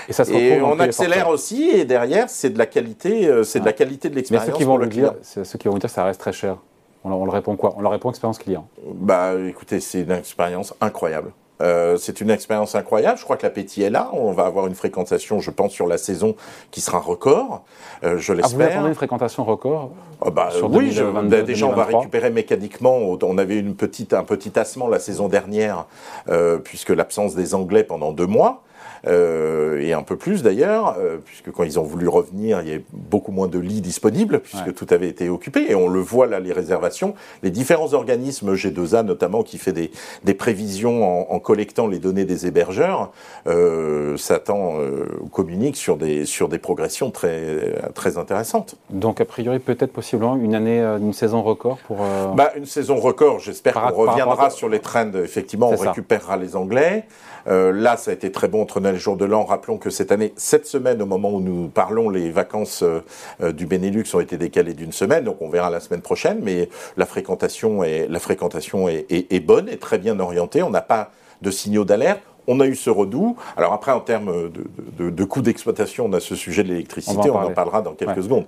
Et, 0.08 0.12
ça 0.14 0.25
se 0.25 0.32
et 0.32 0.60
on 0.62 0.81
accélère 0.81 1.28
aussi, 1.28 1.69
et 1.69 1.84
derrière, 1.84 2.31
c'est 2.31 2.50
de 2.50 2.58
la 2.58 2.66
qualité, 2.66 3.31
c'est 3.44 3.60
de 3.60 3.66
la 3.66 3.75
qualité 3.75 4.08
de 4.08 4.14
l'expérience. 4.14 4.46
Mais 4.46 4.52
ceux 4.52 4.58
qui 4.58 4.64
vont 4.64 4.78
le 4.78 4.87
dire, 4.87 5.14
ceux 5.22 5.58
qui 5.58 5.69
vont 5.69 5.76
dire, 5.76 5.90
ça 5.90 6.05
reste 6.05 6.20
très 6.20 6.32
cher. 6.32 6.56
On, 7.05 7.25
leur 7.25 7.35
répond 7.35 7.56
quoi? 7.56 7.75
On 7.77 7.81
leur 7.81 7.93
répond 7.93 8.11
expérience 8.11 8.39
client. 8.39 8.69
Bah, 8.95 9.35
écoutez, 9.47 9.81
c'est 9.81 10.03
une 10.03 10.11
expérience 10.11 10.75
incroyable. 10.81 11.33
Euh, 11.61 11.97
c'est 11.97 12.21
une 12.21 12.31
expérience 12.31 12.75
incroyable. 12.75 13.19
Je 13.19 13.25
crois 13.25 13.37
que 13.37 13.45
l'appétit 13.45 13.83
est 13.83 13.91
là. 13.91 14.11
On 14.12 14.33
va 14.33 14.45
avoir 14.45 14.67
une 14.67 14.75
fréquentation, 14.75 15.41
je 15.41 15.50
pense, 15.50 15.73
sur 15.73 15.87
la 15.87 15.99
saison 15.99 16.37
qui 16.71 16.81
sera 16.81 16.99
record. 16.99 17.65
Euh, 18.05 18.19
je 18.19 18.33
l'espère. 18.33 18.59
Ah, 18.61 18.65
vous 18.65 18.73
attendez 18.73 18.89
une 18.89 18.95
fréquentation 18.95 19.45
record? 19.45 19.91
Ah, 20.25 20.31
bah, 20.31 20.50
Oui, 20.71 20.97
déjà, 21.45 21.67
on 21.67 21.73
va 21.73 21.85
récupérer 21.85 22.31
mécaniquement. 22.31 22.97
On 22.97 23.39
avait 23.39 23.59
une 23.59 23.75
petite, 23.75 24.15
un 24.15 24.25
petit 24.25 24.51
tassement 24.51 24.89
la 24.89 24.99
saison 24.99 25.29
dernière, 25.29 25.87
euh, 26.29 26.59
puisque 26.59 26.91
l'absence 26.91 27.35
des 27.35 27.55
Anglais 27.55 27.85
pendant 27.85 28.12
deux 28.12 28.27
mois. 28.27 28.62
Euh, 29.06 29.81
et 29.81 29.93
un 29.93 30.03
peu 30.03 30.17
plus 30.17 30.43
d'ailleurs, 30.43 30.97
euh, 30.99 31.19
puisque 31.25 31.50
quand 31.50 31.65
ils 31.65 31.79
ont 31.79 31.83
voulu 31.83 32.09
revenir, 32.09 32.61
il 32.62 32.69
y 32.69 32.73
avait 32.73 32.85
beaucoup 32.93 33.33
moins 33.33 33.49
de 33.49 33.59
lits 33.59 33.81
disponibles, 33.81 34.41
puisque 34.41 34.75
tout 34.75 34.87
avait 34.91 35.09
été 35.09 35.29
occupé. 35.29 35.67
Et 35.69 35.75
on 35.75 35.89
le 35.89 36.00
voit 36.00 36.27
là, 36.27 36.41
les 36.41 36.53
réservations. 36.53 37.15
Les 37.43 37.50
différents 37.50 37.95
organismes, 37.95 38.55
G2A 38.55 39.03
notamment, 39.03 39.43
qui 39.43 39.59
fait 39.59 39.73
des, 39.73 39.91
des 40.25 40.35
prévisions 40.35 41.31
en, 41.31 41.35
en, 41.35 41.39
collectant 41.39 41.87
les 41.87 41.99
données 41.99 42.25
des 42.25 42.47
hébergeurs, 42.47 43.12
euh, 43.47 44.17
s'attend, 44.17 44.79
euh, 44.79 45.06
communique 45.33 45.77
sur 45.77 45.97
des, 45.97 46.25
sur 46.25 46.49
des 46.49 46.59
progressions 46.59 47.11
très, 47.11 47.75
très 47.94 48.19
intéressantes. 48.19 48.77
Donc 48.91 49.21
a 49.21 49.25
priori, 49.25 49.59
peut-être 49.59 49.93
possiblement 49.93 50.37
une 50.37 50.55
année, 50.55 50.81
une 50.81 51.12
saison 51.12 51.43
record 51.43 51.79
pour... 51.87 51.99
Bah, 52.35 52.53
une 52.56 52.67
saison 52.67 52.97
record, 52.97 53.39
j'espère 53.39 53.75
qu'on 53.75 54.06
reviendra 54.06 54.51
sur 54.51 54.69
les 54.69 54.81
trends. 54.81 55.12
Effectivement, 55.15 55.71
on 55.71 55.77
récupérera 55.77 56.37
les 56.37 56.56
Anglais. 56.56 57.05
Là, 57.47 57.97
ça 57.97 58.11
a 58.11 58.15
été 58.15 58.31
très 58.31 58.49
bon 58.49 58.62
entre 58.62 58.81
Noël 58.88 58.96
et 58.96 59.00
Jour 59.00 59.19
de 59.19 59.26
l'An. 59.26 59.44
Rappelons 59.44 59.76
que 59.76 59.90
cette 59.90 60.12
année, 60.12 60.32
cette 60.37 60.67
semaine, 60.67 61.02
au 61.02 61.06
moment 61.06 61.31
où 61.31 61.40
nous 61.40 61.69
parlons, 61.69 62.08
les 62.08 62.31
vacances 62.31 62.82
euh, 62.82 63.00
euh, 63.43 63.52
du 63.52 63.67
Benelux 63.67 64.05
ont 64.14 64.20
été 64.20 64.38
décalées 64.38 64.73
d'une 64.73 64.93
semaine, 64.93 65.25
donc 65.25 65.43
on 65.43 65.50
verra 65.50 65.69
la 65.69 65.81
semaine 65.81 66.00
prochaine. 66.00 66.40
Mais 66.43 66.70
la 66.96 67.05
fréquentation 67.05 67.85
est, 67.85 69.44
bonne, 69.44 69.69
est 69.69 69.81
très 69.81 69.99
bien 69.99 70.19
orientée. 70.19 70.62
On 70.62 70.70
n'a 70.70 70.81
pas 70.81 71.11
de 71.43 71.50
signaux 71.50 71.85
d'alerte 71.85 72.23
on 72.49 72.59
a 72.61 72.67
eu 72.67 72.75
ce 72.75 72.91
redout. 72.91 73.37
Alors 73.56 73.73
après, 73.73 73.93
en 73.93 74.00
termes 74.00 74.50
de, 74.99 75.11
de, 75.11 75.25
coûts 75.25 75.43
d'exploitation, 75.43 76.06
on 76.06 76.12
a 76.15 76.21
ce 76.21 76.35
sujet 76.35 76.65
de 76.65 76.69
l'électricité, 76.69 77.31
on, 77.31 77.37
en 77.37 77.50
parlera 77.50 77.83
dans 77.83 77.93
quelques 77.93 78.25
secondes. 78.25 78.47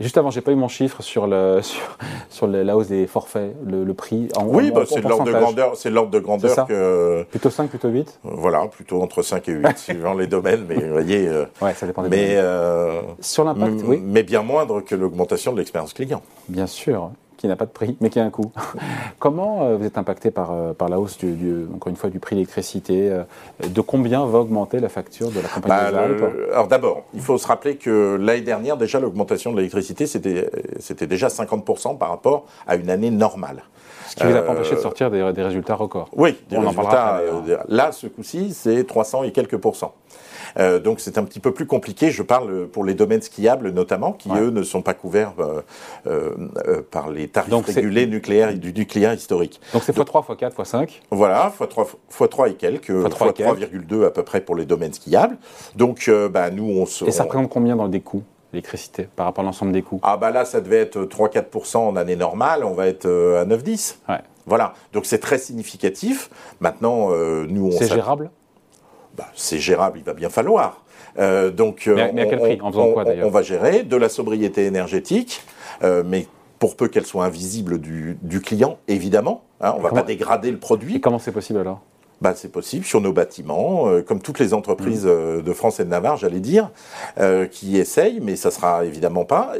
Juste 0.00 0.18
avant, 0.18 0.30
j'ai 0.30 0.40
pas 0.40 0.50
eu 0.50 0.56
mon 0.56 0.68
chiffre 0.68 1.02
sur, 1.02 1.26
le, 1.26 1.60
sur, 2.30 2.46
la 2.46 2.76
hausse 2.76 2.88
des 2.88 3.06
forfaits, 3.06 3.54
le, 3.64 3.92
prix. 3.92 4.28
En, 4.36 4.46
oui, 4.46 4.70
bah, 4.70 4.82
c'est 4.88 5.02
l'ordre 5.02 5.24
de 5.24 5.32
grandeur, 5.32 5.76
c'est 5.76 5.90
l'ordre 5.90 6.10
de 6.10 6.18
grandeur 6.18 6.66
que. 6.66 7.24
Plutôt 7.30 7.50
5, 7.50 7.68
plutôt 7.68 7.88
8 7.88 8.20
Voilà, 8.24 8.66
plutôt 8.66 9.02
entre 9.02 9.22
5 9.22 9.48
et 9.48 9.52
8, 9.52 9.66
suivant 9.78 10.14
les 10.14 10.26
domaines, 10.26 10.64
mais 10.68 10.76
vous 10.76 10.92
voyez. 10.92 11.28
Euh, 11.28 11.44
ouais, 11.60 11.74
ça 11.74 11.86
dépend 11.86 12.02
des 12.02 12.08
mais, 12.08 12.36
euh, 12.36 13.02
Sur 13.20 13.44
l'impact, 13.44 13.82
oui. 13.86 14.00
Mais 14.02 14.22
bien 14.22 14.42
moindre 14.42 14.80
que 14.80 14.94
l'augmentation 14.94 15.52
de 15.52 15.58
l'expérience 15.58 15.92
client. 15.92 16.22
Bien 16.48 16.66
sûr 16.66 17.10
qui 17.36 17.48
n'a 17.48 17.56
pas 17.56 17.66
de 17.66 17.70
prix, 17.70 17.96
mais 18.00 18.10
qui 18.10 18.20
a 18.20 18.24
un 18.24 18.30
coût. 18.30 18.52
Comment 19.18 19.62
euh, 19.62 19.76
vous 19.76 19.84
êtes 19.84 19.98
impacté 19.98 20.30
par, 20.30 20.52
euh, 20.52 20.72
par 20.72 20.88
la 20.88 20.98
hausse, 20.98 21.18
du, 21.18 21.66
encore 21.74 21.90
une 21.90 21.96
fois, 21.96 22.10
du 22.10 22.18
prix 22.18 22.34
de 22.34 22.40
l'électricité 22.40 23.10
euh, 23.10 23.24
De 23.68 23.80
combien 23.80 24.24
va 24.26 24.38
augmenter 24.38 24.80
la 24.80 24.88
facture 24.88 25.30
de 25.30 25.40
la 25.40 25.48
compagnie 25.48 25.92
bah, 25.92 26.30
Alors 26.52 26.68
d'abord, 26.68 27.04
il 27.14 27.20
faut 27.20 27.38
se 27.38 27.46
rappeler 27.46 27.76
que 27.76 28.16
l'année 28.20 28.42
dernière, 28.42 28.76
déjà, 28.76 29.00
l'augmentation 29.00 29.52
de 29.52 29.56
l'électricité, 29.56 30.06
c'était 30.06 31.06
déjà 31.06 31.28
50% 31.28 31.98
par 31.98 32.10
rapport 32.10 32.46
à 32.66 32.76
une 32.76 32.90
année 32.90 33.10
normale. 33.10 33.62
Ce 34.08 34.16
qui 34.16 34.24
ne 34.24 34.32
vous 34.32 34.36
a 34.36 34.42
pas 34.42 34.52
empêché 34.52 34.74
de 34.74 34.80
sortir 34.80 35.10
des, 35.10 35.22
résultats 35.22 35.74
records. 35.74 36.10
Oui, 36.14 36.38
des 36.50 36.58
résultats. 36.58 37.20
là, 37.68 37.92
ce 37.92 38.06
coup-ci, 38.06 38.52
c'est 38.52 38.84
300 38.84 39.22
et 39.22 39.32
quelques 39.32 39.56
pourcents. 39.56 39.94
Euh, 40.58 40.78
donc 40.78 41.00
c'est 41.00 41.18
un 41.18 41.24
petit 41.24 41.40
peu 41.40 41.52
plus 41.52 41.66
compliqué. 41.66 42.10
Je 42.10 42.22
parle 42.22 42.66
pour 42.68 42.84
les 42.84 42.94
domaines 42.94 43.22
skiables 43.22 43.70
notamment, 43.70 44.12
qui 44.12 44.30
eux 44.30 44.50
ne 44.50 44.62
sont 44.62 44.82
pas 44.82 44.94
couverts 44.94 45.34
euh, 45.38 45.62
euh, 46.06 46.82
par 46.90 47.10
les 47.10 47.28
tarifs 47.28 47.52
régulés 47.66 48.06
nucléaires 48.06 48.54
du 48.54 48.72
nucléaire 48.72 49.14
historique. 49.14 49.60
Donc 49.72 49.82
c'est 49.84 49.96
x3, 49.96 50.36
x4, 50.36 50.54
x5 50.54 50.88
Voilà, 51.10 51.52
x3, 51.58 51.88
x3 52.10 52.50
et 52.50 52.54
quelques, 52.54 52.90
x3,2 52.90 54.06
à 54.06 54.10
peu 54.10 54.22
près 54.22 54.40
pour 54.40 54.56
les 54.56 54.64
domaines 54.64 54.92
skiables. 54.92 55.36
Donc 55.76 56.10
bah, 56.30 56.50
nous 56.50 56.64
on 56.64 56.86
se... 56.86 57.04
Et 57.04 57.10
ça 57.10 57.24
représente 57.24 57.48
combien 57.48 57.76
dans 57.76 57.88
des 57.88 58.00
coûts 58.00 58.22
l'électricité 58.52 59.08
par 59.16 59.26
rapport 59.26 59.42
à 59.42 59.46
l'ensemble 59.46 59.72
des 59.72 59.82
coûts? 59.82 60.00
Ah 60.02 60.18
bah 60.18 60.30
là, 60.30 60.44
ça 60.44 60.60
devait 60.60 60.80
être 60.80 61.04
3-4% 61.04 61.78
en 61.78 61.96
année 61.96 62.16
normale, 62.16 62.64
on 62.64 62.74
va 62.74 62.86
être 62.86 63.06
à 63.06 63.46
9-10. 63.46 63.96
Ouais. 64.08 64.16
Voilà, 64.44 64.74
donc 64.92 65.06
c'est 65.06 65.20
très 65.20 65.38
significatif. 65.38 66.28
Maintenant, 66.60 67.10
nous, 67.48 67.68
on... 67.68 67.70
C'est 67.70 67.88
gérable? 67.88 68.30
Bah, 69.16 69.26
c'est 69.34 69.58
gérable, 69.58 69.98
il 69.98 70.04
va 70.04 70.14
bien 70.14 70.30
falloir. 70.30 70.84
Euh, 71.18 71.50
donc, 71.50 71.86
mais, 71.86 72.02
à, 72.02 72.26
quel 72.26 72.38
prix 72.38 72.58
En 72.62 72.70
faisant 72.70 72.92
quoi 72.92 73.04
d'ailleurs 73.04 73.26
On 73.26 73.30
va 73.30 73.42
gérer 73.42 73.82
de 73.82 73.96
la 73.96 74.08
sobriété 74.08 74.64
énergétique, 74.64 75.42
euh, 75.82 76.02
mais 76.06 76.26
pour 76.58 76.76
peu 76.76 76.88
qu'elle 76.88 77.06
soit 77.06 77.24
invisible 77.24 77.78
du, 77.80 78.40
client, 78.40 78.78
évidemment. 78.88 79.44
Hein, 79.60 79.74
on 79.74 79.78
ne 79.78 79.82
va 79.82 79.90
pas 79.90 80.02
dégrader 80.02 80.50
le 80.50 80.58
produit. 80.58 80.96
Et 80.96 81.00
comment 81.00 81.18
c'est 81.18 81.32
possible 81.32 81.58
alors 81.58 81.80
bah, 82.22 82.34
c'est 82.36 82.52
possible 82.52 82.84
sur 82.84 83.00
nos 83.00 83.12
bâtiments, 83.12 83.88
euh, 83.88 84.00
comme 84.00 84.20
toutes 84.20 84.38
les 84.38 84.54
entreprises 84.54 85.06
mmh. 85.06 85.42
de 85.42 85.52
France 85.52 85.80
et 85.80 85.84
de 85.84 85.88
Navarre, 85.88 86.16
j'allais 86.16 86.38
dire, 86.38 86.70
qui 87.50 87.76
essayent, 87.76 88.20
mais 88.20 88.36
ça 88.36 88.50
sera 88.50 88.84
évidemment 88.84 89.24
pas 89.24 89.54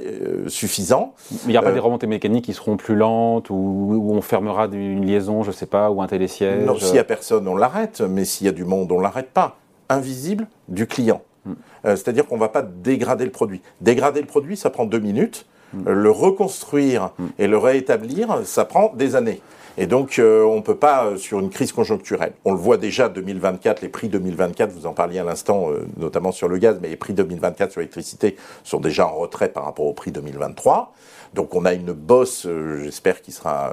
suffisant. 0.46 1.14
Il 1.44 1.50
n'y 1.50 1.56
a 1.56 1.62
pas 1.62 1.72
des 1.72 1.80
remontées 1.80 2.06
mécaniques 2.06 2.44
qui 2.44 2.54
seront 2.54 2.76
plus 2.76 2.94
lentes, 2.94 3.50
ou, 3.50 4.10
on 4.12 4.22
fermera 4.22 4.66
une 4.66 5.04
liaison, 5.04 5.42
je 5.42 5.48
ne 5.48 5.54
sais 5.54 5.66
pas, 5.66 5.90
ou 5.90 6.00
un 6.02 6.06
télésiège 6.06 6.64
Non, 6.64 6.78
s'il 6.78 6.92
n'y 6.92 6.98
a 6.98 7.04
personne, 7.04 7.48
on 7.48 7.56
l'arrête, 7.56 8.00
mais 8.00 8.24
s'il 8.24 8.46
y 8.46 8.48
a 8.48 8.52
du 8.52 8.64
monde, 8.64 8.92
on 8.92 9.00
l'arrête 9.00 9.30
pas. 9.30 9.56
Invisible 9.88 10.46
du 10.68 10.86
client. 10.86 11.22
Mmh. 11.44 11.52
C'est-à-dire 11.84 12.26
qu'on 12.26 12.36
ne 12.36 12.40
va 12.40 12.48
pas 12.48 12.62
dégrader 12.62 13.24
le 13.24 13.32
produit. 13.32 13.60
Dégrader 13.80 14.20
le 14.20 14.28
produit, 14.28 14.56
ça 14.56 14.70
prend 14.70 14.84
deux 14.84 15.00
minutes. 15.00 15.46
Mmh. 15.74 15.90
Le 15.90 16.10
reconstruire 16.10 17.10
et 17.38 17.48
le 17.48 17.58
réétablir, 17.58 18.42
ça 18.44 18.64
prend 18.64 18.92
des 18.94 19.16
années. 19.16 19.40
Et 19.78 19.86
donc, 19.86 20.18
euh, 20.18 20.44
on 20.44 20.56
ne 20.56 20.60
peut 20.60 20.76
pas, 20.76 21.06
euh, 21.06 21.16
sur 21.16 21.38
une 21.38 21.48
crise 21.48 21.72
conjoncturelle, 21.72 22.34
on 22.44 22.52
le 22.52 22.58
voit 22.58 22.76
déjà 22.76 23.08
2024, 23.08 23.80
les 23.80 23.88
prix 23.88 24.08
2024, 24.08 24.70
vous 24.70 24.86
en 24.86 24.92
parliez 24.92 25.18
à 25.18 25.24
l'instant, 25.24 25.70
euh, 25.70 25.86
notamment 25.96 26.30
sur 26.30 26.46
le 26.46 26.58
gaz, 26.58 26.78
mais 26.82 26.88
les 26.88 26.96
prix 26.96 27.14
2024 27.14 27.72
sur 27.72 27.80
l'électricité 27.80 28.36
sont 28.64 28.80
déjà 28.80 29.06
en 29.06 29.14
retrait 29.14 29.48
par 29.48 29.64
rapport 29.64 29.86
au 29.86 29.94
prix 29.94 30.12
2023. 30.12 30.92
Donc 31.34 31.54
on 31.54 31.64
a 31.64 31.72
une 31.72 31.92
bosse, 31.92 32.46
j'espère, 32.82 33.22
qui 33.22 33.32
sera, 33.32 33.72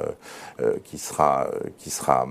qui 0.84 0.98
sera, 0.98 1.48
qui 1.78 1.90
sera, 1.90 2.28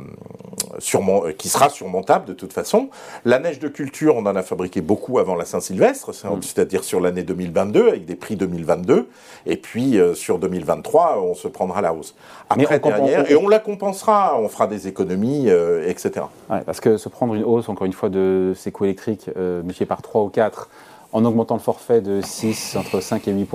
qui 1.37 1.49
sera 1.49 1.69
surmontable 1.69 2.27
de 2.27 2.33
toute 2.33 2.53
façon. 2.53 2.89
La 3.25 3.39
neige 3.39 3.59
de 3.59 3.69
culture, 3.69 4.17
on 4.17 4.27
en 4.27 4.37
a 4.37 4.43
fabriqué 4.43 4.81
beaucoup 4.81 5.19
avant 5.19 5.35
la 5.35 5.45
Saint-Sylvestre, 5.45 6.11
mm. 6.11 6.43
c'est-à-dire 6.43 6.85
sur 6.85 7.01
l'année 7.01 7.23
2022 7.23 7.89
avec 7.89 8.05
des 8.07 8.17
prix 8.17 8.37
2022, 8.37 9.09
et 9.47 9.57
puis 9.57 9.99
sur 10.15 10.39
2023, 10.39 11.23
on 11.23 11.35
se 11.35 11.49
prendra 11.49 11.81
la 11.81 11.93
hausse. 11.93 12.15
Après 12.51 12.79
derrière, 12.81 13.31
et 13.31 13.37
on 13.37 13.49
la 13.49 13.59
compensera, 13.59 14.39
on 14.39 14.49
fera 14.49 14.67
des 14.67 14.89
économies, 14.89 15.51
euh, 15.51 15.89
etc. 15.89 16.27
parce 16.67 16.81
que 16.81 16.97
se 16.97 17.09
prendre 17.09 17.35
une 17.35 17.45
hausse, 17.45 17.69
encore 17.69 17.87
une 17.87 17.93
fois, 17.93 18.09
de 18.09 18.53
ces 18.57 18.73
coûts 18.73 18.85
électriques 18.85 19.31
euh, 19.37 19.63
multipliés 19.63 19.87
par 19.87 20.03
3 20.03 20.23
ou 20.23 20.29
4, 20.29 20.69
en 21.13 21.25
augmentant 21.25 21.55
le 21.55 21.61
forfait 21.61 22.01
de 22.01 22.21
6, 22.21 22.77
entre 22.77 23.01
5 23.01 23.29
et 23.29 23.33
8 23.33 23.49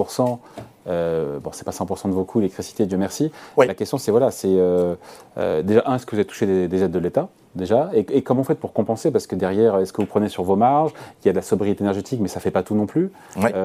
Euh, 0.87 1.39
bon, 1.39 1.51
c'est 1.53 1.63
pas 1.63 1.71
100% 1.71 2.09
de 2.09 2.13
vos 2.13 2.23
coûts, 2.23 2.39
l'électricité, 2.39 2.85
Dieu 2.85 2.97
merci. 2.97 3.31
La 3.57 3.73
question, 3.73 3.97
c'est 3.97 4.11
voilà, 4.11 4.31
c'est 4.31 4.47
euh, 4.49 4.95
euh, 5.37 5.61
déjà, 5.61 5.83
un, 5.85 5.95
est-ce 5.95 6.05
que 6.05 6.11
vous 6.11 6.17
avez 6.17 6.25
touché 6.25 6.67
des, 6.67 6.83
aides 6.83 6.91
de 6.91 6.99
l'État 6.99 7.29
déjà? 7.55 7.89
Et, 7.93 8.21
comment 8.21 8.41
vous 8.41 8.47
faites 8.47 8.59
pour 8.59 8.73
compenser? 8.73 9.11
Parce 9.11 9.27
que 9.27 9.35
derrière, 9.35 9.77
est-ce 9.79 9.93
que 9.93 10.01
vous 10.01 10.07
prenez 10.07 10.29
sur 10.29 10.43
vos 10.43 10.55
marges? 10.55 10.91
Il 11.23 11.27
y 11.27 11.29
a 11.29 11.33
de 11.33 11.37
la 11.37 11.43
sobriété 11.43 11.83
énergétique, 11.83 12.19
mais 12.21 12.27
ça 12.27 12.39
fait 12.39 12.51
pas 12.51 12.63
tout 12.63 12.75
non 12.75 12.85
plus. 12.85 13.11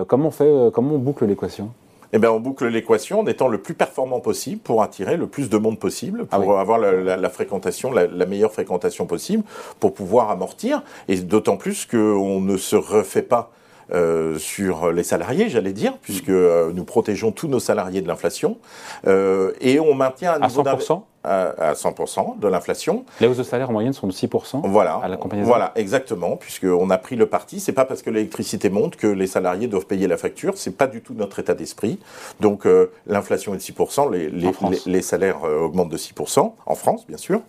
comment, 0.06 0.28
on 0.28 0.30
fait, 0.30 0.70
comment 0.72 0.94
on 0.94 0.98
boucle 0.98 1.25
l'équation? 1.25 1.70
Eh 2.12 2.18
bien, 2.18 2.30
on 2.30 2.40
boucle 2.40 2.66
l'équation 2.66 3.20
en 3.20 3.26
étant 3.26 3.48
le 3.48 3.58
plus 3.58 3.75
performant 3.75 4.20
possible 4.20 4.60
pour 4.62 4.82
attirer 4.82 5.18
le 5.18 5.26
plus 5.26 5.50
de 5.50 5.58
monde 5.58 5.78
possible, 5.78 6.26
ah 6.30 6.40
pour 6.40 6.58
avoir 6.58 6.78
la, 6.78 7.28
fréquentation, 7.28 7.92
la, 7.92 8.26
meilleure 8.26 8.52
fréquentation 8.52 9.04
possible, 9.06 9.42
pour 9.78 9.92
pouvoir 9.92 10.30
amortir. 10.30 10.82
Et 11.08 11.16
d'autant 11.16 11.58
plus 11.58 11.84
qu'on 11.84 12.40
ne 12.40 12.56
se 12.56 12.76
refait 12.76 13.22
pas 13.22 13.50
euh, 13.92 14.38
sur 14.38 14.92
les 14.92 15.02
salariés, 15.02 15.49
j'allais 15.49 15.73
dire, 15.73 15.97
puisque 16.02 16.28
euh, 16.28 16.73
nous 16.75 16.85
protégeons 16.85 17.33
tous 17.33 17.49
nos 17.49 17.61
salariés 17.61 18.02
de 18.02 18.09
l'inflation, 18.09 18.59
euh, 19.07 19.52
et 19.61 19.80
on 19.80 19.95
maintient 19.95 20.35
un 20.35 20.47
niveau 20.47 20.61
à 20.61 20.76
100% 20.76 21.02
à, 21.25 21.72
100% 21.75 22.38
de 22.38 22.48
l'inflation. 22.48 23.04
Les 23.20 23.26
hausses 23.26 23.37
de 23.37 23.42
salaire 23.42 23.70
en 23.70 23.72
moyenne 23.72 23.92
sont 23.92 24.06
de 24.06 24.12
6% 24.12 24.62
voilà, 24.64 24.94
à 25.02 25.08
la 25.08 25.16
compagnie 25.16 25.42
Voilà, 25.42 25.72
exactement, 25.75 26.37
puisqu'on 26.37 26.90
a 26.90 26.98
pris 26.98 27.16
le 27.16 27.26
parti. 27.26 27.60
C'est 27.60 27.72
pas 27.72 27.84
parce 27.84 28.02
que 28.02 28.10
l'électricité 28.10 28.70
monte 28.70 28.96
que 28.96 29.06
les 29.06 29.26
salariés 29.26 29.66
doivent 29.66 29.87
payer 29.87 30.06
la 30.06 30.16
facture. 30.16 30.56
C'est 30.56 30.76
pas 30.76 30.87
du 30.87 31.00
tout 31.00 31.14
notre 31.14 31.38
état 31.38 31.54
d'esprit. 31.54 31.98
Donc 32.40 32.66
l'inflation 33.06 33.54
est 33.54 33.58
de 33.58 33.62
6%, 33.62 34.12
les, 34.12 34.30
les, 34.30 34.50
les, 34.87 35.02
salaires 35.02 35.42
augmentent 35.42 35.90
de 35.90 35.98
6%, 35.98 36.52
en 36.64 36.75
France, 36.75 37.06
bien 37.06 37.18
sûr. 37.18 37.40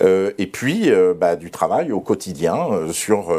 et 0.00 0.46
puis, 0.52 0.90
bah, 1.18 1.36
du 1.36 1.50
travail 1.50 1.92
au 1.92 2.00
quotidien 2.00 2.68
sur 2.92 3.32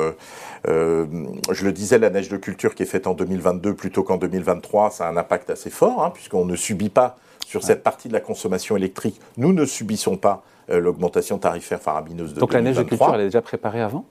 euh, 0.68 1.06
je 1.52 1.66
le 1.66 1.72
disais, 1.72 2.00
la 2.00 2.10
neige 2.10 2.30
de 2.30 2.38
culture 2.38 2.76
qui 2.76 2.84
est 2.84 2.88
faite 2.88 3.08
en 3.08 3.14
2022 3.14 3.74
plutôt 3.74 4.04
qu'en 4.04 4.18
2023, 4.18 4.92
ça 4.92 5.08
a 5.08 5.12
un 5.12 5.18
impact 5.18 5.50
assez 5.50 5.70
fort, 5.70 6.04
hein, 6.04 6.12
puisqu'on 6.14 6.46
ne 6.46 6.56
subit 6.56 6.90
pas 6.90 7.18
sur 7.46 7.64
cette 7.64 7.84
partie 7.84 8.08
de 8.08 8.14
la 8.14 8.22
consommation 8.22 8.76
électrique, 8.76 9.22
nous 9.38 9.54
ne 9.54 9.66
subissons 9.66 10.18
pas 10.18 10.44
euh, 10.72 10.80
l'augmentation 10.80 11.38
tarifaire 11.38 11.80
farabineuse 11.80 12.34
de 12.34 12.40
Donc 12.40 12.54
la 12.54 12.62
neige 12.62 12.78
de 12.78 12.84
culture, 12.84 13.14
elle 13.14 13.22
est 13.22 13.26
déjà 13.26 13.42
préparée 13.42 13.82
avant? 13.82 14.04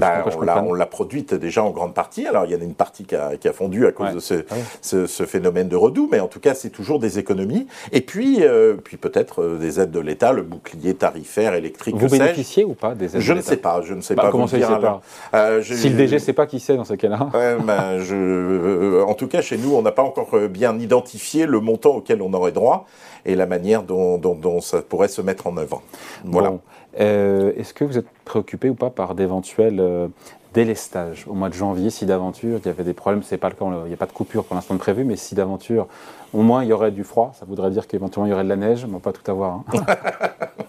Bah, 0.00 0.24
on 0.66 0.74
l'a 0.74 0.86
produite 0.86 1.34
déjà 1.34 1.62
en 1.62 1.70
grande 1.70 1.94
partie. 1.94 2.26
Alors, 2.26 2.44
il 2.46 2.52
y 2.52 2.54
en 2.54 2.60
a 2.60 2.64
une 2.64 2.74
partie 2.74 3.04
qui 3.04 3.14
a, 3.14 3.52
fondu 3.52 3.86
à 3.86 3.92
cause 3.92 4.14
de 4.14 4.46
ah 4.50 4.54
ce, 4.80 5.06
phénomène 5.24 5.68
de 5.68 5.76
redoux, 5.76 6.08
mais 6.10 6.20
en 6.20 6.28
tout 6.28 6.40
cas, 6.40 6.54
c'est 6.54 6.70
toujours 6.70 6.98
des 6.98 7.18
économies. 7.18 7.66
Et 7.92 8.00
puis, 8.00 8.38
euh, 8.40 8.74
puis 8.82 8.96
peut-être 8.96 9.42
euh, 9.42 9.58
des 9.58 9.80
aides 9.80 9.90
de 9.90 10.00
l'État, 10.00 10.32
le 10.32 10.42
bouclier 10.42 10.94
tarifaire 10.94 11.54
électrique. 11.54 11.94
Vous 11.96 12.08
bénéficiez 12.08 12.64
ou 12.64 12.74
pas 12.74 12.94
des 12.94 13.16
aides 13.16 13.22
Je 13.22 13.32
ne 13.32 13.40
sais 13.40 13.56
pas, 13.56 13.82
je 13.82 13.94
ne 13.94 14.00
sais 14.00 14.14
bah, 14.14 14.24
pas. 14.24 14.30
Comment 14.30 14.46
ça, 14.46 14.58
pas 14.58 15.00
euh, 15.34 15.62
Si 15.62 15.88
le 15.90 15.96
DG 15.96 16.14
ne 16.14 16.20
sait 16.20 16.32
pas 16.32 16.46
qui 16.46 16.60
c'est 16.60 16.76
dans 16.76 16.84
ce 16.84 16.94
cas-là 16.94 17.28
ben, 17.32 17.98
je, 17.98 19.02
En 19.02 19.14
tout 19.14 19.28
cas, 19.28 19.42
chez 19.42 19.58
nous, 19.58 19.74
on 19.74 19.82
n'a 19.82 19.92
pas 19.92 20.02
encore 20.02 20.38
bien 20.48 20.78
identifié 20.78 21.46
le 21.46 21.60
montant 21.60 21.96
auquel 21.96 22.22
on 22.22 22.32
aurait 22.32 22.52
droit 22.52 22.86
et 23.24 23.34
la 23.34 23.46
manière 23.46 23.82
dont, 23.82 24.60
ça 24.60 24.82
pourrait 24.82 25.08
se 25.08 25.22
mettre 25.22 25.46
en 25.46 25.56
œuvre. 25.56 25.82
Voilà. 26.24 26.54
Euh, 27.00 27.52
est-ce 27.56 27.72
que 27.74 27.84
vous 27.84 27.98
êtes 27.98 28.08
préoccupé 28.24 28.68
ou 28.68 28.74
pas 28.74 28.90
par 28.90 29.14
d'éventuels 29.14 29.80
euh, 29.80 30.08
délestages 30.54 31.24
au 31.26 31.34
mois 31.34 31.48
de 31.48 31.54
janvier 31.54 31.90
Si 31.90 32.04
d'aventure 32.06 32.58
il 32.62 32.66
y 32.66 32.70
avait 32.70 32.84
des 32.84 32.92
problèmes, 32.92 33.22
c'est 33.22 33.38
pas 33.38 33.48
le 33.48 33.54
cas, 33.54 33.64
il 33.84 33.88
n'y 33.88 33.94
a 33.94 33.96
pas 33.96 34.06
de 34.06 34.12
coupure 34.12 34.44
pour 34.44 34.54
l'instant 34.54 34.74
de 34.74 34.78
prévu, 34.78 35.04
mais 35.04 35.16
si 35.16 35.34
d'aventure 35.34 35.86
au 36.34 36.42
moins 36.42 36.62
il 36.62 36.68
y 36.68 36.72
aurait 36.72 36.90
du 36.90 37.04
froid, 37.04 37.32
ça 37.38 37.46
voudrait 37.46 37.70
dire 37.70 37.86
qu'éventuellement 37.86 38.26
il 38.26 38.30
y 38.30 38.32
aurait 38.34 38.44
de 38.44 38.48
la 38.48 38.56
neige, 38.56 38.86
mais 38.86 38.98
pas 38.98 39.12
tout 39.12 39.28
avoir. 39.30 39.52
Hein. 39.52 39.64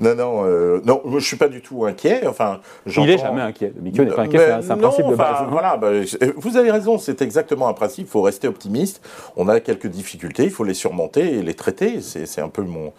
non, 0.00 0.14
non, 0.14 0.44
euh, 0.44 0.80
non, 0.84 1.02
je 1.14 1.24
suis 1.24 1.36
pas 1.36 1.48
du 1.48 1.60
tout 1.60 1.84
inquiet. 1.84 2.26
Enfin, 2.26 2.60
il 2.86 3.04
n'est 3.04 3.18
jamais 3.18 3.40
inquiet. 3.40 3.72
Mikio 3.80 4.04
n'est 4.04 4.10
pas 4.10 4.22
inquiet, 4.22 4.60
c'est 4.62 4.70
un, 4.70 4.76
principe 4.76 5.06
de 5.06 5.14
base. 5.14 5.36
Hein. 5.40 5.48
Voilà, 5.50 5.76
bah, 5.76 5.90
vous 6.36 6.56
avez 6.56 6.70
raison, 6.70 6.98
c'est 6.98 7.22
exactement 7.22 7.68
un 7.68 7.72
principe. 7.72 8.06
Il 8.06 8.10
faut 8.10 8.22
rester 8.22 8.48
optimiste. 8.48 9.00
On 9.36 9.48
a 9.48 9.60
quelques 9.60 9.86
difficultés, 9.86 10.44
il 10.44 10.50
faut 10.50 10.64
les 10.64 10.74
surmonter 10.74 11.38
et 11.38 11.42
les 11.42 11.54
traiter. 11.54 12.00
C'est 12.00 12.40
un 12.40 12.48
peu 12.48 12.62
mon 12.62 12.92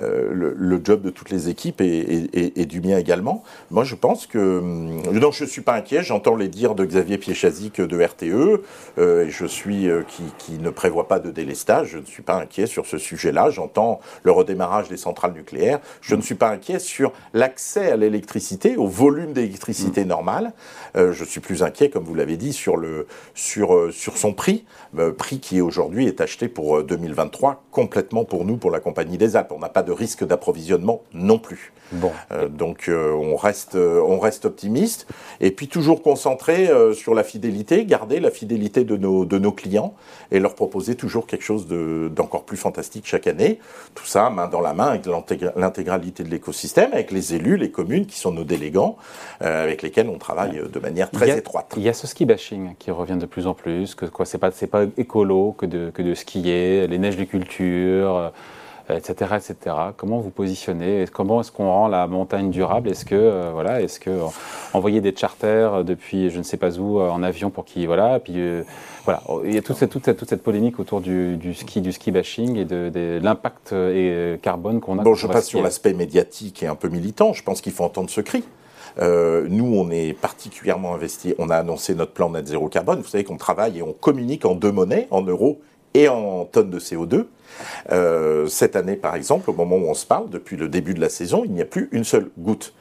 euh, 0.00 0.54
le, 0.56 0.80
job 0.84 1.02
de 1.02 1.10
toutes 1.10 1.30
les 1.30 1.48
équipes 1.48 1.80
et, 1.80 2.66
du 2.66 2.80
mien 2.80 2.98
également. 2.98 3.42
Moi, 3.70 3.82
je 3.82 3.96
pense 3.96 4.26
que 4.26 4.58
hum, 4.58 5.02
non, 5.12 5.32
je 5.32 5.44
suis 5.44 5.62
pas 5.62 5.74
inquiet. 5.74 6.02
J'entends 6.02 6.36
les 6.36 6.48
dires 6.48 6.74
de 6.74 6.84
Xavier 6.84 7.18
Piechazic 7.18 7.80
de 7.80 8.04
RTE. 8.04 8.62
Euh, 8.98 9.26
je 9.28 9.46
suis 9.46 9.88
qui, 10.08 10.22
qui 10.38 10.52
ne 10.58 10.70
prévoit 10.70 11.08
pas 11.08 11.18
de 11.18 11.30
délestage. 11.30 11.88
Je 11.88 11.98
ne 11.98 12.04
suis 12.04 12.22
pas 12.22 12.36
inquiet 12.36 12.66
sur 12.66 12.86
ce 12.86 12.98
sujet-là. 12.98 13.50
J'entends 13.50 14.00
le 14.22 14.30
redémarrage 14.30 14.88
des 14.88 14.96
centrales 14.96 15.32
nucléaires. 15.32 15.80
Je 16.00 16.07
ne 16.14 16.22
suis 16.22 16.34
pas 16.34 16.50
inquiet 16.50 16.78
sur 16.78 17.12
l'accès 17.34 17.90
à 17.90 17.96
l'électricité, 17.96 18.76
au 18.76 18.86
volume 18.86 19.32
d'électricité 19.32 20.04
mm. 20.04 20.08
normale. 20.08 20.52
Euh, 20.96 21.12
je 21.12 21.24
suis 21.24 21.40
plus 21.40 21.62
inquiet, 21.62 21.90
comme 21.90 22.04
vous 22.04 22.14
l'avez 22.14 22.36
dit, 22.36 22.52
sur, 22.52 22.76
le, 22.76 23.06
sur, 23.34 23.74
euh, 23.74 23.90
sur 23.92 24.16
son 24.16 24.32
prix, 24.32 24.64
euh, 24.98 25.12
prix 25.12 25.40
qui 25.40 25.60
aujourd'hui 25.60 26.06
est 26.06 26.20
acheté 26.20 26.48
pour 26.48 26.82
2023 26.82 27.64
complètement 27.70 28.24
pour 28.24 28.44
nous, 28.44 28.56
pour 28.56 28.70
la 28.70 28.80
Compagnie 28.80 29.18
des 29.18 29.36
Alpes. 29.36 29.52
On 29.52 29.58
n'a 29.58 29.68
pas 29.68 29.82
de 29.82 29.92
risque 29.92 30.24
d'approvisionnement 30.24 31.02
non 31.12 31.38
plus. 31.38 31.72
Bon. 31.90 32.12
donc 32.50 32.90
on, 32.90 33.34
reste, 33.36 33.74
on 33.74 34.18
reste 34.18 34.44
optimiste 34.44 35.06
et 35.40 35.50
puis 35.50 35.68
toujours 35.68 36.02
concentré 36.02 36.68
sur 36.92 37.14
la 37.14 37.24
fidélité, 37.24 37.86
garder 37.86 38.20
la 38.20 38.30
fidélité 38.30 38.84
de 38.84 38.98
nos, 38.98 39.24
de 39.24 39.38
nos 39.38 39.52
clients 39.52 39.94
et 40.30 40.38
leur 40.38 40.54
proposer 40.54 40.96
toujours 40.96 41.26
quelque 41.26 41.44
chose 41.44 41.66
d'encore 41.66 42.44
plus 42.44 42.58
fantastique 42.58 43.06
chaque 43.06 43.26
année. 43.26 43.58
Tout 43.94 44.04
ça 44.04 44.28
main 44.28 44.48
dans 44.48 44.60
la 44.60 44.74
main 44.74 44.88
avec 44.88 45.06
l'intégralité 45.56 45.97
de 45.98 46.30
l'écosystème, 46.30 46.92
avec 46.92 47.10
les 47.10 47.34
élus, 47.34 47.56
les 47.56 47.70
communes 47.70 48.06
qui 48.06 48.18
sont 48.18 48.32
nos 48.32 48.44
délégants, 48.44 48.96
avec 49.40 49.82
lesquels 49.82 50.08
on 50.08 50.18
travaille 50.18 50.60
de 50.72 50.78
manière 50.78 51.10
très 51.10 51.36
étroite. 51.36 51.74
Il 51.76 51.82
y 51.82 51.88
a 51.88 51.92
ce 51.92 52.06
ski 52.06 52.24
bashing 52.24 52.74
qui 52.78 52.90
revient 52.90 53.16
de 53.18 53.26
plus 53.26 53.46
en 53.46 53.54
plus, 53.54 53.94
que 53.94 54.06
quoi, 54.06 54.24
c'est 54.24 54.38
pas, 54.38 54.50
pas 54.50 54.84
écolo 54.96 55.52
que 55.52 55.66
de, 55.66 55.90
que 55.90 56.02
de 56.02 56.14
skier, 56.14 56.86
les 56.86 56.98
neiges 56.98 57.16
de 57.16 57.24
culture, 57.24 58.32
etc., 58.90 59.30
euh, 59.32 59.36
etc. 59.36 59.76
Comment 59.96 60.18
vous 60.18 60.30
positionnez 60.30 61.04
Comment 61.12 61.40
est-ce 61.40 61.52
qu'on 61.52 61.70
rend 61.70 61.88
la 61.88 62.06
montagne 62.06 62.50
durable? 62.50 62.90
Est-ce 62.90 63.04
que, 63.04 63.14
euh, 63.14 63.50
voilà, 63.52 63.82
est-ce 63.82 64.00
que 64.00 64.10
euh, 64.10 64.26
envoyer 64.72 65.00
des 65.00 65.14
charters 65.14 65.84
depuis 65.84 66.30
je 66.30 66.38
ne 66.38 66.42
sais 66.42 66.56
pas 66.56 66.78
où 66.78 67.00
en 67.00 67.22
avion 67.22 67.50
pour 67.50 67.64
qui, 67.64 67.86
voilà, 67.86 68.18
puis 68.18 68.36
voilà, 69.04 69.22
il 69.44 69.54
y 69.54 69.58
a 69.58 69.62
toute 69.62 69.76
cette, 69.76 69.90
toute 69.90 70.04
cette, 70.04 70.16
toute 70.16 70.28
cette 70.28 70.42
polémique 70.42 70.78
autour 70.78 71.00
du, 71.00 71.36
du, 71.36 71.54
ski, 71.54 71.80
du 71.80 71.92
ski 71.92 72.10
bashing 72.10 72.56
et 72.56 72.64
de, 72.64 72.90
de 72.90 73.18
l'impact 73.22 73.74
carbone 74.42 74.80
qu'on 74.80 74.98
a. 74.98 75.02
Bon, 75.02 75.14
je 75.14 75.26
passe 75.26 75.46
sur 75.46 75.62
l'aspect 75.62 75.94
médiatique 75.94 76.62
et 76.62 76.66
un 76.66 76.74
peu 76.74 76.88
militant. 76.88 77.32
Je 77.32 77.42
pense 77.42 77.60
qu'il 77.60 77.72
faut 77.72 77.84
entendre 77.84 78.10
ce 78.10 78.20
cri. 78.20 78.44
Euh, 79.00 79.46
nous, 79.48 79.74
on 79.76 79.90
est 79.90 80.12
particulièrement 80.14 80.94
investi. 80.94 81.34
On 81.38 81.50
a 81.50 81.56
annoncé 81.56 81.94
notre 81.94 82.12
plan 82.12 82.30
net 82.30 82.46
zéro 82.46 82.68
carbone. 82.68 83.00
Vous 83.00 83.08
savez 83.08 83.24
qu'on 83.24 83.36
travaille 83.36 83.78
et 83.78 83.82
on 83.82 83.92
communique 83.92 84.44
en 84.44 84.54
deux 84.54 84.72
monnaies, 84.72 85.06
en 85.10 85.22
euros 85.22 85.60
et 85.94 86.08
en 86.08 86.44
tonnes 86.44 86.70
de 86.70 86.78
CO2. 86.78 87.26
Euh, 87.90 88.46
cette 88.46 88.76
année, 88.76 88.96
par 88.96 89.14
exemple, 89.14 89.50
au 89.50 89.52
moment 89.52 89.76
où 89.76 89.88
on 89.88 89.94
se 89.94 90.06
parle, 90.06 90.30
depuis 90.30 90.56
le 90.56 90.68
début 90.68 90.94
de 90.94 91.00
la 91.00 91.08
saison, 91.08 91.42
il 91.44 91.52
n'y 91.52 91.62
a 91.62 91.66
plus 91.66 91.88
une 91.92 92.04
seule 92.04 92.30
goutte 92.38 92.74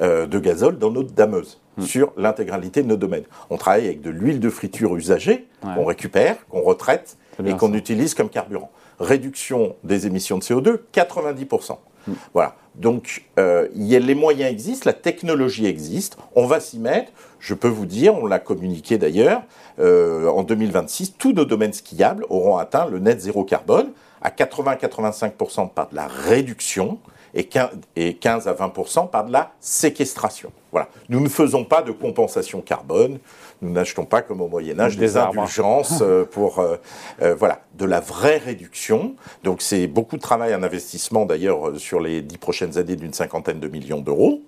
euh, 0.00 0.26
de 0.26 0.38
gazole 0.38 0.78
dans 0.78 0.90
notre 0.90 1.12
dameuse 1.12 1.60
hmm. 1.76 1.82
sur 1.82 2.12
l'intégralité 2.16 2.82
de 2.82 2.88
nos 2.88 2.96
domaines. 2.96 3.24
On 3.50 3.56
travaille 3.56 3.86
avec 3.86 4.00
de 4.00 4.10
l'huile 4.10 4.40
de 4.40 4.50
friture 4.50 4.96
usagée 4.96 5.46
qu'on 5.62 5.84
récupère, 5.84 6.36
qu'on 6.48 6.62
retraite 6.62 7.16
et 7.44 7.54
qu'on 7.54 7.72
utilise 7.74 8.14
comme 8.14 8.28
carburant. 8.28 8.70
Réduction 9.00 9.76
des 9.84 10.06
émissions 10.06 10.38
de 10.38 10.42
CO2, 10.42 10.78
90%. 10.92 11.78
Hmm. 12.06 12.12
Voilà. 12.32 12.56
Donc, 12.74 13.24
euh, 13.38 13.68
les 13.74 14.14
moyens 14.14 14.50
existent, 14.50 14.84
la 14.86 14.94
technologie 14.94 15.66
existe, 15.66 16.16
on 16.34 16.46
va 16.46 16.58
s'y 16.58 16.78
mettre. 16.78 17.12
Je 17.38 17.54
peux 17.54 17.68
vous 17.68 17.86
dire, 17.86 18.14
on 18.14 18.26
l'a 18.26 18.38
communiqué 18.38 18.98
d'ailleurs, 18.98 19.42
euh, 19.78 20.28
en 20.28 20.42
2026, 20.42 21.14
tous 21.18 21.32
nos 21.32 21.44
domaines 21.44 21.72
skiables 21.72 22.24
auront 22.30 22.56
atteint 22.56 22.86
le 22.88 22.98
net 22.98 23.20
zéro 23.20 23.44
carbone 23.44 23.90
à 24.24 24.30
80-85% 24.30 25.68
par 25.68 25.90
de 25.90 25.94
la 25.94 26.08
réduction 26.08 26.98
et 27.34 27.44
15 27.44 28.48
à 28.48 28.54
20% 28.54 29.10
par 29.10 29.26
de 29.26 29.32
la 29.32 29.52
séquestration. 29.60 30.52
Voilà. 30.72 30.88
Nous 31.08 31.20
ne 31.20 31.28
faisons 31.28 31.64
pas 31.64 31.82
de 31.82 31.92
compensation 31.92 32.60
carbone, 32.60 33.18
nous 33.60 33.70
n'achetons 33.70 34.04
pas 34.04 34.22
comme 34.22 34.40
au 34.40 34.48
Moyen 34.48 34.78
Âge 34.80 34.96
des, 34.96 35.16
indulgences 35.16 36.00
euh, 36.00 36.24
pour 36.24 36.58
euh, 36.58 36.76
euh, 37.22 37.34
voilà 37.34 37.60
de 37.74 37.84
la 37.84 38.00
vraie 38.00 38.38
réduction. 38.38 39.14
Donc 39.42 39.62
c'est 39.62 39.86
beaucoup 39.86 40.16
de 40.16 40.22
travail, 40.22 40.52
un 40.52 40.62
investissement 40.62 41.26
d'ailleurs 41.26 41.78
sur 41.78 42.00
les 42.00 42.22
dix 42.22 42.38
prochaines 42.38 42.78
années 42.78 42.96
d'une 42.96 43.12
cinquantaine 43.12 43.60
de 43.60 43.68
millions 43.68 44.00
d'euros 44.00 44.42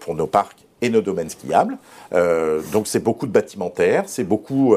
pour 0.00 0.14
nos 0.14 0.26
parcs 0.26 0.58
et 0.82 0.90
nos 0.90 1.00
domaines 1.00 1.30
skiables. 1.30 1.78
donc 2.72 2.86
c'est 2.86 3.02
beaucoup 3.02 3.26
de 3.26 3.32
bâtimentaires, 3.32 4.04
c'est 4.06 4.24
beaucoup 4.24 4.74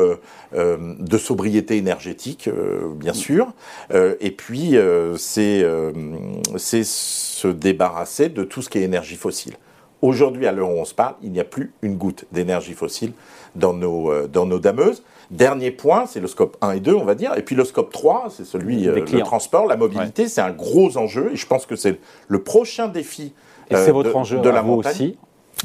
de 0.54 1.18
sobriété 1.18 1.78
énergétique, 1.78 2.50
bien 2.96 3.14
sûr. 3.14 3.52
et 3.94 4.32
puis 4.32 4.78
c'est 5.08 6.84
se 6.84 7.48
débarrasser 7.48 8.30
de 8.30 8.44
tout 8.44 8.62
ce 8.62 8.70
qui 8.70 8.78
est 8.78 8.84
énergie 8.84 9.16
fossile. 9.16 9.56
Aujourd'hui, 10.02 10.48
à 10.48 10.54
l'heure 10.54 10.70
où 10.70 10.80
on 10.80 10.86
se 10.86 10.94
parle, 10.94 11.16
il 11.22 11.32
n'y 11.32 11.42
a 11.42 11.44
plus 11.44 11.74
une 11.82 11.98
goutte 11.98 12.26
d'énergie 12.32 12.74
fossile 12.74 13.12
dans 13.56 13.74
nos, 13.74 14.12
euh, 14.12 14.28
dans 14.28 14.46
nos 14.46 14.60
dameuses. 14.60 15.04
Dernier 15.30 15.72
point, 15.72 16.06
c'est 16.06 16.22
le 16.22 16.28
scope 16.28 16.58
1 16.62 16.72
et 16.72 16.80
2, 16.80 16.94
on 16.94 17.04
va 17.04 17.16
dire. 17.16 17.38
Et 17.38 17.44
puis 17.44 17.56
le 17.56 17.66
scope 17.66 17.92
3, 17.92 18.28
c'est 18.30 18.46
celui 18.46 18.88
euh, 18.88 19.02
du 19.02 19.22
transport, 19.24 19.68
la 19.68 19.76
mobilité. 19.76 20.28
C'est 20.30 20.42
un 20.42 20.52
gros 20.52 20.98
enjeu 20.98 21.32
et 21.34 21.36
je 21.36 21.46
pense 21.46 21.66
que 21.66 21.76
c'est 21.76 22.00
le 22.30 22.42
prochain 22.42 22.88
défi 22.88 23.34
et 23.70 23.76
c'est 23.76 23.90
euh, 23.90 23.94
votre 23.94 24.16
enjeu 24.16 24.40
de 24.40 24.50
la 24.50 24.62
vous 24.62 24.74
aussi 24.74 25.18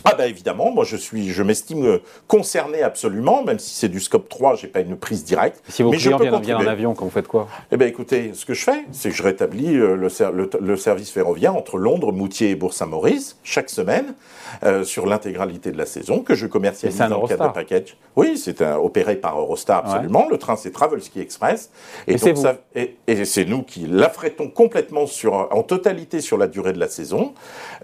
ah 0.04 0.14
bah 0.16 0.26
évidemment, 0.26 0.70
moi 0.70 0.84
je 0.84 0.96
suis, 0.96 1.30
je 1.30 1.42
m'estime 1.42 1.98
concerné 2.28 2.82
absolument, 2.82 3.42
même 3.44 3.58
si 3.58 3.74
c'est 3.74 3.88
du 3.88 4.00
scope 4.00 4.28
3, 4.28 4.56
j'ai 4.56 4.68
pas 4.68 4.80
une 4.80 4.96
prise 4.96 5.24
directe. 5.24 5.62
Si 5.68 5.82
vos 5.82 5.90
mais 5.90 5.96
clients 5.98 6.18
je 6.18 6.24
peux 6.24 6.30
viennent, 6.30 6.42
viennent 6.42 6.56
en 6.56 6.66
avion, 6.66 6.94
quand 6.94 7.04
vous 7.04 7.10
faites 7.10 7.28
quoi? 7.28 7.48
Eh 7.72 7.76
bien, 7.76 7.86
écoutez, 7.86 8.32
ce 8.34 8.44
que 8.44 8.54
je 8.54 8.64
fais, 8.64 8.84
c'est 8.92 9.10
que 9.10 9.14
je 9.14 9.22
rétablis 9.22 9.76
euh, 9.76 9.94
le, 9.96 10.08
ser- 10.08 10.32
le- 10.32 10.50
le 10.60 10.76
service 10.76 11.10
ferroviaire 11.10 11.54
entre 11.56 11.78
Londres, 11.78 12.12
Moutier 12.12 12.50
et 12.50 12.54
Bourg-Saint-Maurice 12.54 13.38
chaque 13.44 13.70
semaine 13.70 14.14
euh, 14.62 14.84
sur 14.84 15.06
l'intégralité 15.06 15.70
de 15.72 15.78
la 15.78 15.86
saison 15.86 16.20
que 16.20 16.34
je 16.34 16.46
commercialise 16.46 16.98
dans 16.98 17.04
le 17.04 17.10
cadre 17.10 17.26
de 17.28 17.32
Eurostar. 17.34 17.52
package. 17.52 17.96
Oui, 18.16 18.36
c'est 18.38 18.60
opéré 18.62 19.16
par 19.16 19.38
Eurostar 19.38 19.84
absolument. 19.84 20.26
Le 20.30 20.38
train, 20.38 20.56
c'est 20.56 20.70
Travelski 20.70 21.20
Express. 21.20 21.70
Et 22.06 22.18
c'est 22.18 22.28
donc 22.32 22.36
vous. 22.36 22.42
ça- 22.42 22.56
et, 22.74 22.96
et 23.06 23.24
c'est 23.24 23.44
nous 23.44 23.62
qui 23.62 23.86
l'affrétons 23.88 24.48
complètement 24.48 25.06
sur, 25.06 25.34
en 25.34 25.62
totalité 25.62 26.20
sur 26.20 26.36
la 26.38 26.46
durée 26.46 26.72
de 26.72 26.78
la 26.80 26.88
saison. 26.88 27.32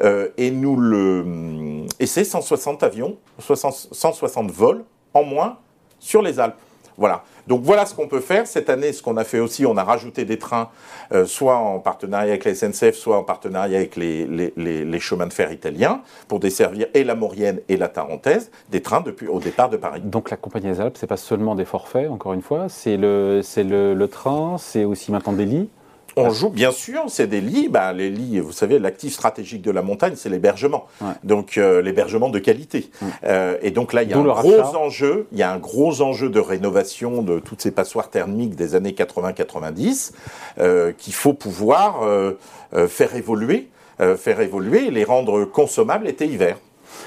Euh, 0.03 0.29
et 0.37 0.51
nous 0.51 0.77
le, 0.77 1.25
et 2.01 2.07
c'est 2.07 2.25
160 2.25 2.83
avions, 2.83 3.17
60 3.39 3.89
160 3.93 4.51
vols 4.51 4.85
en 5.15 5.23
moins 5.23 5.59
sur 6.01 6.23
les 6.23 6.41
Alpes. 6.41 6.57
Voilà. 6.97 7.25
Donc 7.47 7.63
voilà 7.63 7.87
ce 7.87 7.95
qu'on 7.95 8.09
peut 8.09 8.21
faire. 8.21 8.47
Cette 8.47 8.69
année, 8.69 8.93
ce 8.93 9.03
qu'on 9.03 9.17
a 9.17 9.25
fait 9.25 9.39
aussi, 9.39 9.65
on 9.65 9.77
a 9.77 9.85
rajouté 9.85 10.25
des 10.25 10.39
trains, 10.39 10.69
euh, 11.13 11.25
soit 11.25 11.57
en 11.57 11.79
partenariat 11.79 12.33
avec 12.33 12.45
la 12.45 12.55
SNCF, 12.55 12.95
soit 12.95 13.17
en 13.17 13.23
partenariat 13.23 13.79
avec 13.79 13.97
les, 13.97 14.27
les, 14.27 15.01
chemins 15.01 15.27
de 15.27 15.33
fer 15.33 15.51
italiens, 15.51 16.03
pour 16.29 16.41
desservir 16.41 16.89
et 16.93 17.05
la 17.05 17.15
Maurienne 17.15 17.61
et 17.69 17.79
la 17.79 17.89
Tarentaise, 17.89 18.51
des 18.71 18.83
trains 18.83 19.01
depuis 19.01 19.29
au 19.29 19.41
départ 19.41 19.71
de 19.71 19.79
Paris. 19.79 20.03
Donc 20.03 20.31
la 20.31 20.37
Compagnie 20.37 20.67
des 20.67 20.81
Alpes, 20.81 20.97
c'est 20.99 21.07
pas 21.07 21.17
seulement 21.17 21.55
des 21.55 21.65
forfaits, 21.65 22.11
encore 22.11 22.35
une 22.35 22.43
fois, 22.43 22.69
c'est 22.69 22.99
le, 22.99 23.43
le 23.57 24.09
train, 24.09 24.57
c'est 24.59 24.85
aussi 24.85 25.11
maintenant 25.11 25.33
des 25.33 25.47
lits. 25.47 25.71
On 26.17 26.31
joue, 26.31 26.51
bien 26.51 26.73
sûr, 26.73 27.05
c'est 27.09 27.27
des 27.27 27.41
lits. 27.41 27.69
Bah, 27.69 27.93
les 27.93 28.11
lits, 28.11 28.41
vous 28.41 28.53
savez, 28.53 28.79
l'actif 28.79 29.13
stratégique 29.13 29.63
de 29.63 29.71
la 29.71 29.83
montagne, 29.83 30.15
c'est 30.17 30.29
l'hébergement. 30.29 30.87
Ouais. 31.01 31.13
Donc, 31.25 31.59
euh, 31.59 31.83
l'hébergement 31.83 32.29
de 32.29 32.39
qualité. 32.39 32.91
Euh, 33.25 33.57
et 33.63 33.71
donc 33.71 33.93
là, 33.93 34.03
il 34.03 34.11
y 34.11 34.13
a 34.13 34.17
D'où 34.17 34.31
un 34.31 34.35
gros 34.35 34.77
enjeu. 34.77 35.27
Il 35.33 35.39
y 35.39 35.43
a 35.43 35.53
un 35.53 35.59
gros 35.59 36.03
enjeu 36.03 36.29
de 36.29 36.41
rénovation 36.41 37.23
de 37.23 37.39
toutes 37.39 37.63
ces 37.63 37.71
passoires 37.71 38.11
thermiques 38.11 38.57
des 38.57 38.75
années 38.75 38.93
80-90 38.93 40.13
euh, 40.59 40.93
qu'il 40.97 41.15
faut 41.15 41.35
pouvoir 41.35 42.01
faire 42.89 43.15
évoluer, 43.15 43.69
faire 44.17 44.41
évoluer 44.41 44.87
et 44.87 44.91
les 44.91 45.05
rendre 45.05 45.45
consommables 45.45 46.09
été-hiver. 46.09 46.57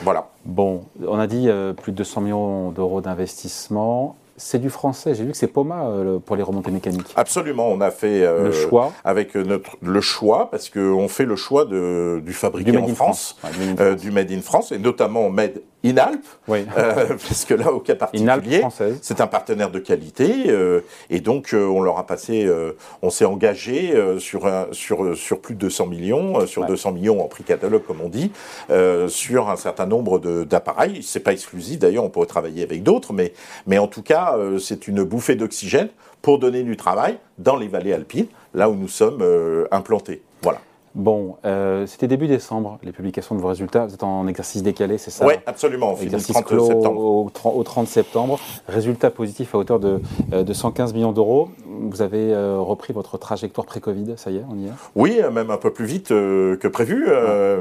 Voilà. 0.04 0.30
Bon, 0.46 0.84
on 1.06 1.20
a 1.20 1.28
dit 1.28 1.50
plus 1.82 1.92
de 1.92 1.98
200 1.98 2.22
millions 2.22 2.72
d'euros 2.72 3.02
d'investissement. 3.02 4.16
C'est 4.36 4.60
du 4.60 4.70
français. 4.70 5.14
J'ai 5.14 5.24
vu 5.26 5.32
que 5.32 5.38
c'est 5.38 5.48
Poma 5.48 5.86
euh, 5.86 6.18
pour 6.20 6.36
les 6.36 6.42
remontées 6.44 6.72
mécaniques. 6.72 7.14
Absolument, 7.16 7.68
on 7.70 7.82
a 7.82 7.92
fait 7.92 8.24
euh, 8.24 8.46
Le 8.46 8.52
choix. 8.52 8.92
avec 9.04 9.36
notre 9.36 9.78
le 9.82 10.02
choix 10.02 10.50
parce 10.50 10.70
qu'on 10.70 11.08
fait 11.08 11.26
le 11.26 11.36
choix 11.36 11.66
de, 11.66 12.22
du 12.26 12.34
fabriqué 12.34 12.72
Du 12.72 12.78
en 12.78 12.88
France, 12.88 13.38
France. 13.40 13.44
Ouais, 13.44 13.52
du 13.52 13.60
Made 13.60 13.80
in 13.80 13.84
euh, 13.84 13.92
France. 13.92 14.02
du 14.02 14.12
Made 14.12 14.32
in 14.32 14.42
France 14.42 14.72
et 14.72 14.80
notamment 14.80 15.30
Made 15.30 15.62
in 15.86 15.98
Alpes, 15.98 16.26
Oui. 16.48 16.66
euh, 16.78 17.08
parce 17.10 17.46
que 17.46 17.54
là 17.54 17.72
au 17.72 17.80
cas 17.80 17.96
particulier, 17.96 18.62
c'est 19.02 19.20
un 19.22 19.28
partenaire 19.28 19.70
de 19.70 19.80
qualité 19.80 20.46
euh, 20.50 20.82
et 21.10 21.20
donc 21.20 21.54
euh, 21.54 21.66
on 21.66 21.82
leur 21.82 21.98
a 21.98 22.06
passé, 22.08 22.46
euh, 22.46 22.72
on 23.02 23.10
s'est 23.10 23.26
engagé 23.26 23.94
euh, 23.94 24.18
sur 24.20 24.46
un, 24.48 24.68
sur 24.72 25.16
sur 25.18 25.42
plus 25.42 25.56
de 25.56 25.60
200 25.60 25.88
millions, 25.88 26.40
euh, 26.40 26.46
sur 26.46 26.62
Ouais. 26.62 26.68
200 26.70 26.94
millions 26.94 27.22
en 27.24 27.28
prix 27.28 27.44
catalogue 27.44 27.84
comme 27.86 28.00
on 28.02 28.10
dit, 28.10 28.32
euh, 28.70 29.08
sur 29.10 29.50
un 29.50 29.58
certain 29.58 29.86
nombre 29.86 30.20
d'appareils. 30.46 31.04
C'est 31.04 31.20
pas 31.20 31.34
exclusif 31.34 31.80
d'ailleurs, 31.80 32.04
on 32.06 32.10
pourrait 32.10 32.28
travailler 32.28 32.64
avec 32.64 32.84
d'autres, 32.84 33.12
mais 33.14 33.34
mais 33.68 33.78
en 33.78 33.88
tout 33.88 34.04
cas 34.04 34.36
euh, 34.38 34.60
c'est 34.60 34.88
une 34.88 35.04
bouffée 35.04 35.36
d'oxygène 35.36 35.90
pour 36.22 36.40
donner 36.40 36.64
du 36.64 36.78
travail 36.78 37.18
dans 37.38 37.58
les 37.58 37.68
vallées 37.68 37.92
alpines, 37.92 38.28
là 38.54 38.70
où 38.70 38.76
nous 38.76 38.88
sommes 38.88 39.22
euh, 39.22 39.66
implantés. 39.72 40.22
Voilà. 40.42 40.60
Bon, 40.96 41.38
euh, 41.44 41.88
c'était 41.88 42.08
début 42.08 42.28
décembre, 42.28 42.78
les 42.84 42.92
publications 42.92 43.34
de 43.34 43.42
vos 43.42 43.48
résultats. 43.48 43.88
Vous 43.88 43.96
êtes 43.96 44.04
en 44.04 44.28
exercice 44.28 44.62
décalé, 44.62 45.00
c'est 45.00 45.10
ça 45.10 45.26
Oui, 45.26 45.34
absolument. 45.48 45.94
On 45.94 45.96
finit 45.96 46.12
le 46.12 46.18
Exercice 46.18 46.36
30 46.36 46.46
clos 46.46 46.68
septembre. 46.68 47.02
Au, 47.02 47.30
30 47.34 47.56
au 47.56 47.64
30 47.64 47.88
septembre. 47.88 48.40
Résultat 48.68 49.10
positif 49.10 49.56
à 49.56 49.58
hauteur 49.58 49.80
de, 49.80 50.00
euh, 50.34 50.44
de 50.44 50.54
115 50.54 50.94
millions 50.94 51.12
d'euros. 51.12 51.50
Vous 51.66 52.04
avez 52.04 52.32
euh, 52.32 52.60
repris 52.60 52.94
votre 52.94 53.18
trajectoire 53.18 53.66
pré-Covid, 53.66 54.14
ça 54.18 54.30
y 54.30 54.38
est, 54.38 54.44
on 54.52 54.56
y 54.56 54.68
est? 54.68 54.72
Oui, 54.96 55.20
euh, 55.20 55.32
même 55.32 55.50
un 55.50 55.58
peu 55.58 55.74
plus 55.74 55.86
vite 55.86 56.10
que 56.10 56.68
prévu, 56.68 57.08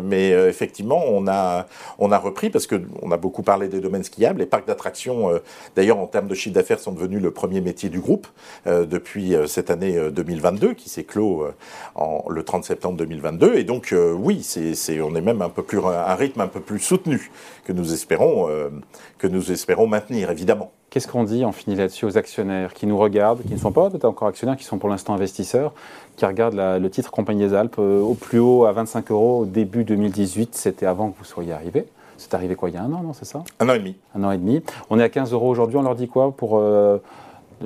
mais 0.02 0.30
effectivement, 0.30 1.00
on 1.08 1.26
a, 1.26 1.66
on 1.98 2.12
a 2.12 2.18
repris 2.18 2.50
parce 2.50 2.66
que 2.66 2.82
on 3.00 3.10
a 3.10 3.16
beaucoup 3.16 3.42
parlé 3.42 3.68
des 3.68 3.80
domaines 3.80 4.04
skiables. 4.04 4.40
Les 4.40 4.46
parcs 4.46 4.66
d'attractions, 4.66 5.30
d'ailleurs, 5.74 5.98
en 5.98 6.06
termes 6.06 6.28
de 6.28 6.34
chiffre 6.34 6.54
d'affaires, 6.54 6.80
sont 6.80 6.92
devenus 6.92 7.22
le 7.22 7.30
premier 7.30 7.60
métier 7.60 7.88
du 7.88 8.00
groupe 8.00 8.26
depuis 8.66 9.34
cette 9.46 9.70
année 9.70 9.96
euh, 9.96 10.10
2022, 10.10 10.74
qui 10.74 10.88
s'est 10.88 11.04
clos 11.04 11.46
en, 11.94 12.24
le 12.28 12.42
30 12.42 12.64
septembre 12.64 12.96
2022. 12.98 13.21
Et 13.54 13.64
donc, 13.64 13.92
euh, 13.92 14.12
oui, 14.12 14.42
c'est, 14.42 15.00
on 15.00 15.14
est 15.14 15.20
même 15.20 15.42
un 15.42 15.48
peu 15.48 15.62
plus, 15.62 15.78
un 15.78 16.14
rythme 16.14 16.40
un 16.40 16.46
peu 16.48 16.60
plus 16.60 16.78
soutenu 16.78 17.30
que 17.64 17.72
nous 17.72 17.92
espérons, 17.92 18.48
euh, 18.48 18.70
que 19.18 19.26
nous 19.26 19.52
espérons 19.52 19.86
maintenir, 19.86 20.30
évidemment. 20.30 20.70
Qu'est-ce 20.90 21.08
qu'on 21.08 21.24
dit, 21.24 21.44
on 21.44 21.52
finit 21.52 21.76
là-dessus, 21.76 22.04
aux 22.04 22.18
actionnaires 22.18 22.74
qui 22.74 22.86
nous 22.86 22.98
regardent, 22.98 23.42
qui 23.42 23.52
ne 23.54 23.58
sont 23.58 23.72
pas 23.72 23.88
peut-être 23.88 24.04
encore 24.04 24.28
actionnaires, 24.28 24.56
qui 24.56 24.64
sont 24.64 24.78
pour 24.78 24.88
l'instant 24.90 25.14
investisseurs, 25.14 25.72
qui 26.16 26.26
regardent 26.26 26.54
la- 26.54 26.78
le 26.78 26.90
titre 26.90 27.10
Compagnie 27.10 27.40
des 27.48 27.54
Alpes 27.54 27.76
euh, 27.78 28.00
au 28.00 28.14
plus 28.14 28.38
haut 28.40 28.64
à 28.66 28.72
25 28.72 29.10
euros 29.10 29.40
au 29.40 29.46
début 29.46 29.84
2018, 29.84 30.54
c'était 30.54 30.84
avant 30.86 31.10
que 31.10 31.16
vous 31.18 31.24
soyez 31.24 31.52
arrivé. 31.52 31.86
C'est 32.18 32.34
arrivé 32.34 32.54
quoi, 32.56 32.68
il 32.68 32.74
y 32.74 32.78
a 32.78 32.82
un 32.82 32.92
an, 32.92 33.02
non, 33.02 33.14
c'est 33.14 33.24
ça? 33.24 33.42
Un 33.58 33.68
an 33.68 33.74
et 33.74 33.78
demi. 33.78 33.96
Un 34.14 34.22
an 34.24 34.30
et 34.32 34.38
demi. 34.38 34.62
On 34.90 35.00
est 35.00 35.02
à 35.02 35.08
15 35.08 35.32
euros 35.32 35.48
aujourd'hui, 35.48 35.76
on 35.78 35.82
leur 35.82 35.94
dit 35.94 36.08
quoi 36.08 36.30
pour 36.36 36.60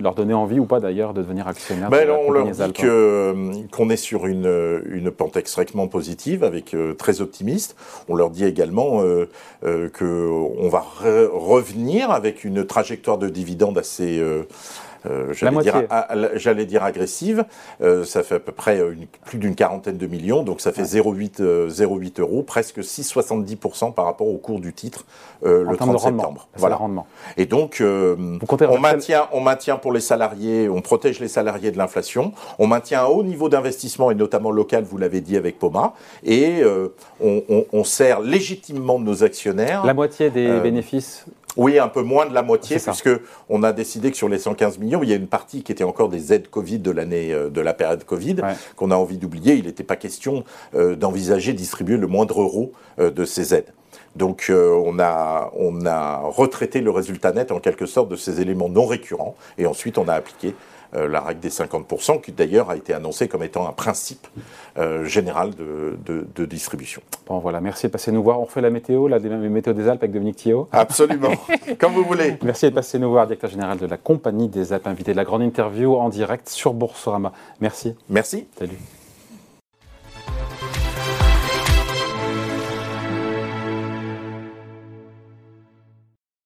leur 0.02 0.14
donner 0.14 0.35
envie 0.35 0.59
ou 0.59 0.64
pas 0.66 0.80
d'ailleurs 0.80 1.14
de 1.14 1.22
devenir 1.22 1.48
actionnaire 1.48 1.90
Ben, 1.90 2.06
de 2.06 2.12
on 2.12 2.30
leur 2.30 2.46
dit 2.46 2.62
hein 2.62 2.70
euh, 2.85 3.52
qu'on 3.72 3.90
est 3.90 3.96
sur 3.96 4.26
une, 4.26 4.46
euh, 4.46 4.80
une 4.90 5.11
pente 5.11 5.37
extrêmement 5.37 5.88
positive, 5.88 6.44
avec 6.44 6.74
euh, 6.74 6.94
très 6.94 7.20
optimiste. 7.20 7.76
On 8.09 8.14
leur 8.14 8.30
dit 8.30 8.44
également 8.44 9.00
euh, 9.02 9.28
euh, 9.64 9.88
que 9.88 10.28
on 10.59 10.68
va 10.68 10.85
re- 11.02 11.28
revenir 11.32 12.11
avec 12.11 12.44
une 12.44 12.64
trajectoire 12.64 13.18
de 13.18 13.28
dividendes 13.28 13.78
assez 13.78 14.18
euh, 15.09 15.33
j'allais, 15.33 15.59
dire, 15.62 15.75
j'allais 16.35 16.66
dire 16.66 16.83
agressive. 16.85 17.45
Euh, 17.83 18.05
ça 18.05 18.23
fait 18.23 18.37
à 18.37 18.40
peu 18.40 18.53
près 18.53 18.79
euh, 18.81 18.92
une- 18.92 19.07
plus 19.25 19.38
d'une 19.38 19.55
quarantaine 19.55 19.97
de 19.97 20.07
millions, 20.07 20.42
donc 20.42 20.61
ça 20.61 20.73
fait 20.73 20.83
0,8 20.85 21.40
euh, 21.40 21.69
0,8 21.69 22.21
euros, 22.21 22.42
presque 22.42 22.79
6,70% 22.83 23.92
par 23.92 24.05
rapport 24.05 24.27
au 24.29 24.38
cours 24.38 24.61
du 24.61 24.73
titre 24.73 25.05
le 25.42 25.64
termes 25.64 25.71
de 25.73 25.77
30 25.77 25.97
rendement. 25.99 25.99
septembre. 26.23 26.49
Voilà. 26.57 26.77
rendement. 26.77 27.07
Et 27.37 27.47
donc, 27.47 27.83
on 27.83 28.79
maintient, 28.79 29.29
on 29.33 29.40
maintient 29.40 29.77
pour 29.77 29.92
les 29.92 30.01
salariés, 30.01 30.69
on 30.69 30.81
protège 30.81 31.21
les 31.21 31.29
salariés 31.29 31.71
de 31.71 31.79
l'inflation, 31.79 32.33
on 32.59 32.66
maintient 32.66 33.03
un 33.03 33.07
haut 33.07 33.23
niveau 33.23 33.49
d'investissement 33.49 34.11
et 34.11 34.14
notamment 34.14 34.51
local, 34.51 34.85
vous 34.85 34.97
l'avez 34.99 35.21
dit 35.21 35.37
avec 35.37 35.59
Poma, 35.59 35.92
et 36.25 36.62
on, 37.21 37.42
on- 37.49 37.64
on 37.73 37.85
sert 37.85 38.21
légitimement 38.21 38.99
nos 38.99 39.23
actionnaires. 39.25 39.85
La 39.85 39.95
moitié 39.95 40.31
des 40.31 40.61
bénéfices 40.61 41.27
Oui, 41.57 41.79
un 41.79 41.88
peu 41.88 42.03
moins 42.03 42.27
de 42.27 42.35
la 42.35 42.42
moitié, 42.42 42.79
puisque 42.79 43.11
on 43.49 43.62
a 43.62 43.73
décidé 43.73 44.11
que 44.11 44.16
sur 44.16 44.29
les 44.29 44.38
115 44.38 44.79
millions, 44.79 45.03
il 45.03 45.09
y 45.09 45.12
a 45.12 45.16
une 45.16 45.27
partie 45.27 45.62
qui 45.62 45.73
était 45.73 45.85
encore 45.85 46.09
des 46.09 46.33
aides 46.33 46.49
Covid 46.49 46.79
de 46.81 46.90
l'année, 46.90 47.33
euh, 47.33 47.49
de 47.49 47.61
la 47.61 47.73
période 47.75 48.05
Covid, 48.05 48.37
Ouais. 48.42 48.55
qu'on 48.77 48.90
a 48.90 48.97
envie 48.97 49.16
d'oublier. 49.19 49.55
Il 49.55 49.64
n'était 49.66 49.85
pas 49.85 49.97
question 49.97 50.45
euh, 50.75 50.97
d'envisager 50.97 51.53
distribuer 51.53 51.97
le 51.97 52.07
moindre 52.07 52.40
euro 52.42 52.73
euh, 52.99 53.11
de 53.11 53.25
ces 53.25 53.55
aides. 53.55 53.73
Donc 54.14 54.47
euh, 54.49 54.71
on, 54.85 54.99
a, 54.99 55.51
on 55.59 55.85
a 55.85 56.19
retraité 56.25 56.81
le 56.81 56.90
résultat 56.90 57.33
net 57.33 57.53
en 57.53 57.61
quelque 57.61 57.85
sorte 57.87 58.09
de 58.09 58.16
ces 58.16 58.40
éléments 58.40 58.69
non 58.71 58.87
récurrents 58.87 59.35
et 59.59 59.66
ensuite 59.66 59.99
on 59.99 60.09
a 60.09 60.14
appliqué 60.14 60.55
la 60.96 61.20
règle 61.20 61.40
des 61.40 61.50
50% 61.50 62.20
qui 62.22 62.32
d'ailleurs 62.32 62.70
a 62.70 62.76
été 62.76 62.94
annoncée 62.94 63.28
comme 63.28 63.42
étant 63.42 63.68
un 63.68 63.72
principe 63.72 64.26
euh, 64.78 65.04
général 65.04 65.50
de, 65.54 65.98
de- 66.04 66.26
de 66.35 66.44
distribution. 66.46 67.02
Bon 67.26 67.38
voilà, 67.38 67.61
merci 67.61 67.87
de 67.87 67.92
passer 67.92 68.12
nous 68.12 68.22
voir. 68.22 68.40
On 68.40 68.44
refait 68.44 68.61
la 68.61 68.70
météo, 68.70 69.09
la 69.09 69.18
météo 69.18 69.72
des 69.72 69.88
Alpes 69.88 70.02
avec 70.02 70.12
Dominique 70.12 70.37
Thillot. 70.37 70.68
Absolument, 70.72 71.32
comme 71.78 71.92
vous 71.92 72.04
voulez. 72.04 72.37
Merci 72.42 72.66
de 72.70 72.74
passer 72.74 72.98
nous 72.98 73.11
voir, 73.11 73.26
directeur 73.26 73.50
général 73.50 73.78
de 73.78 73.87
la 73.87 73.96
Compagnie 73.96 74.48
des 74.48 74.72
Alpes, 74.72 74.87
invité 74.87 75.12
de 75.12 75.16
la 75.16 75.24
grande 75.24 75.42
interview 75.42 75.96
en 75.96 76.09
direct 76.09 76.48
sur 76.48 76.72
Boursorama. 76.72 77.32
Merci. 77.61 77.94
Merci. 78.09 78.46
Salut. 78.59 78.78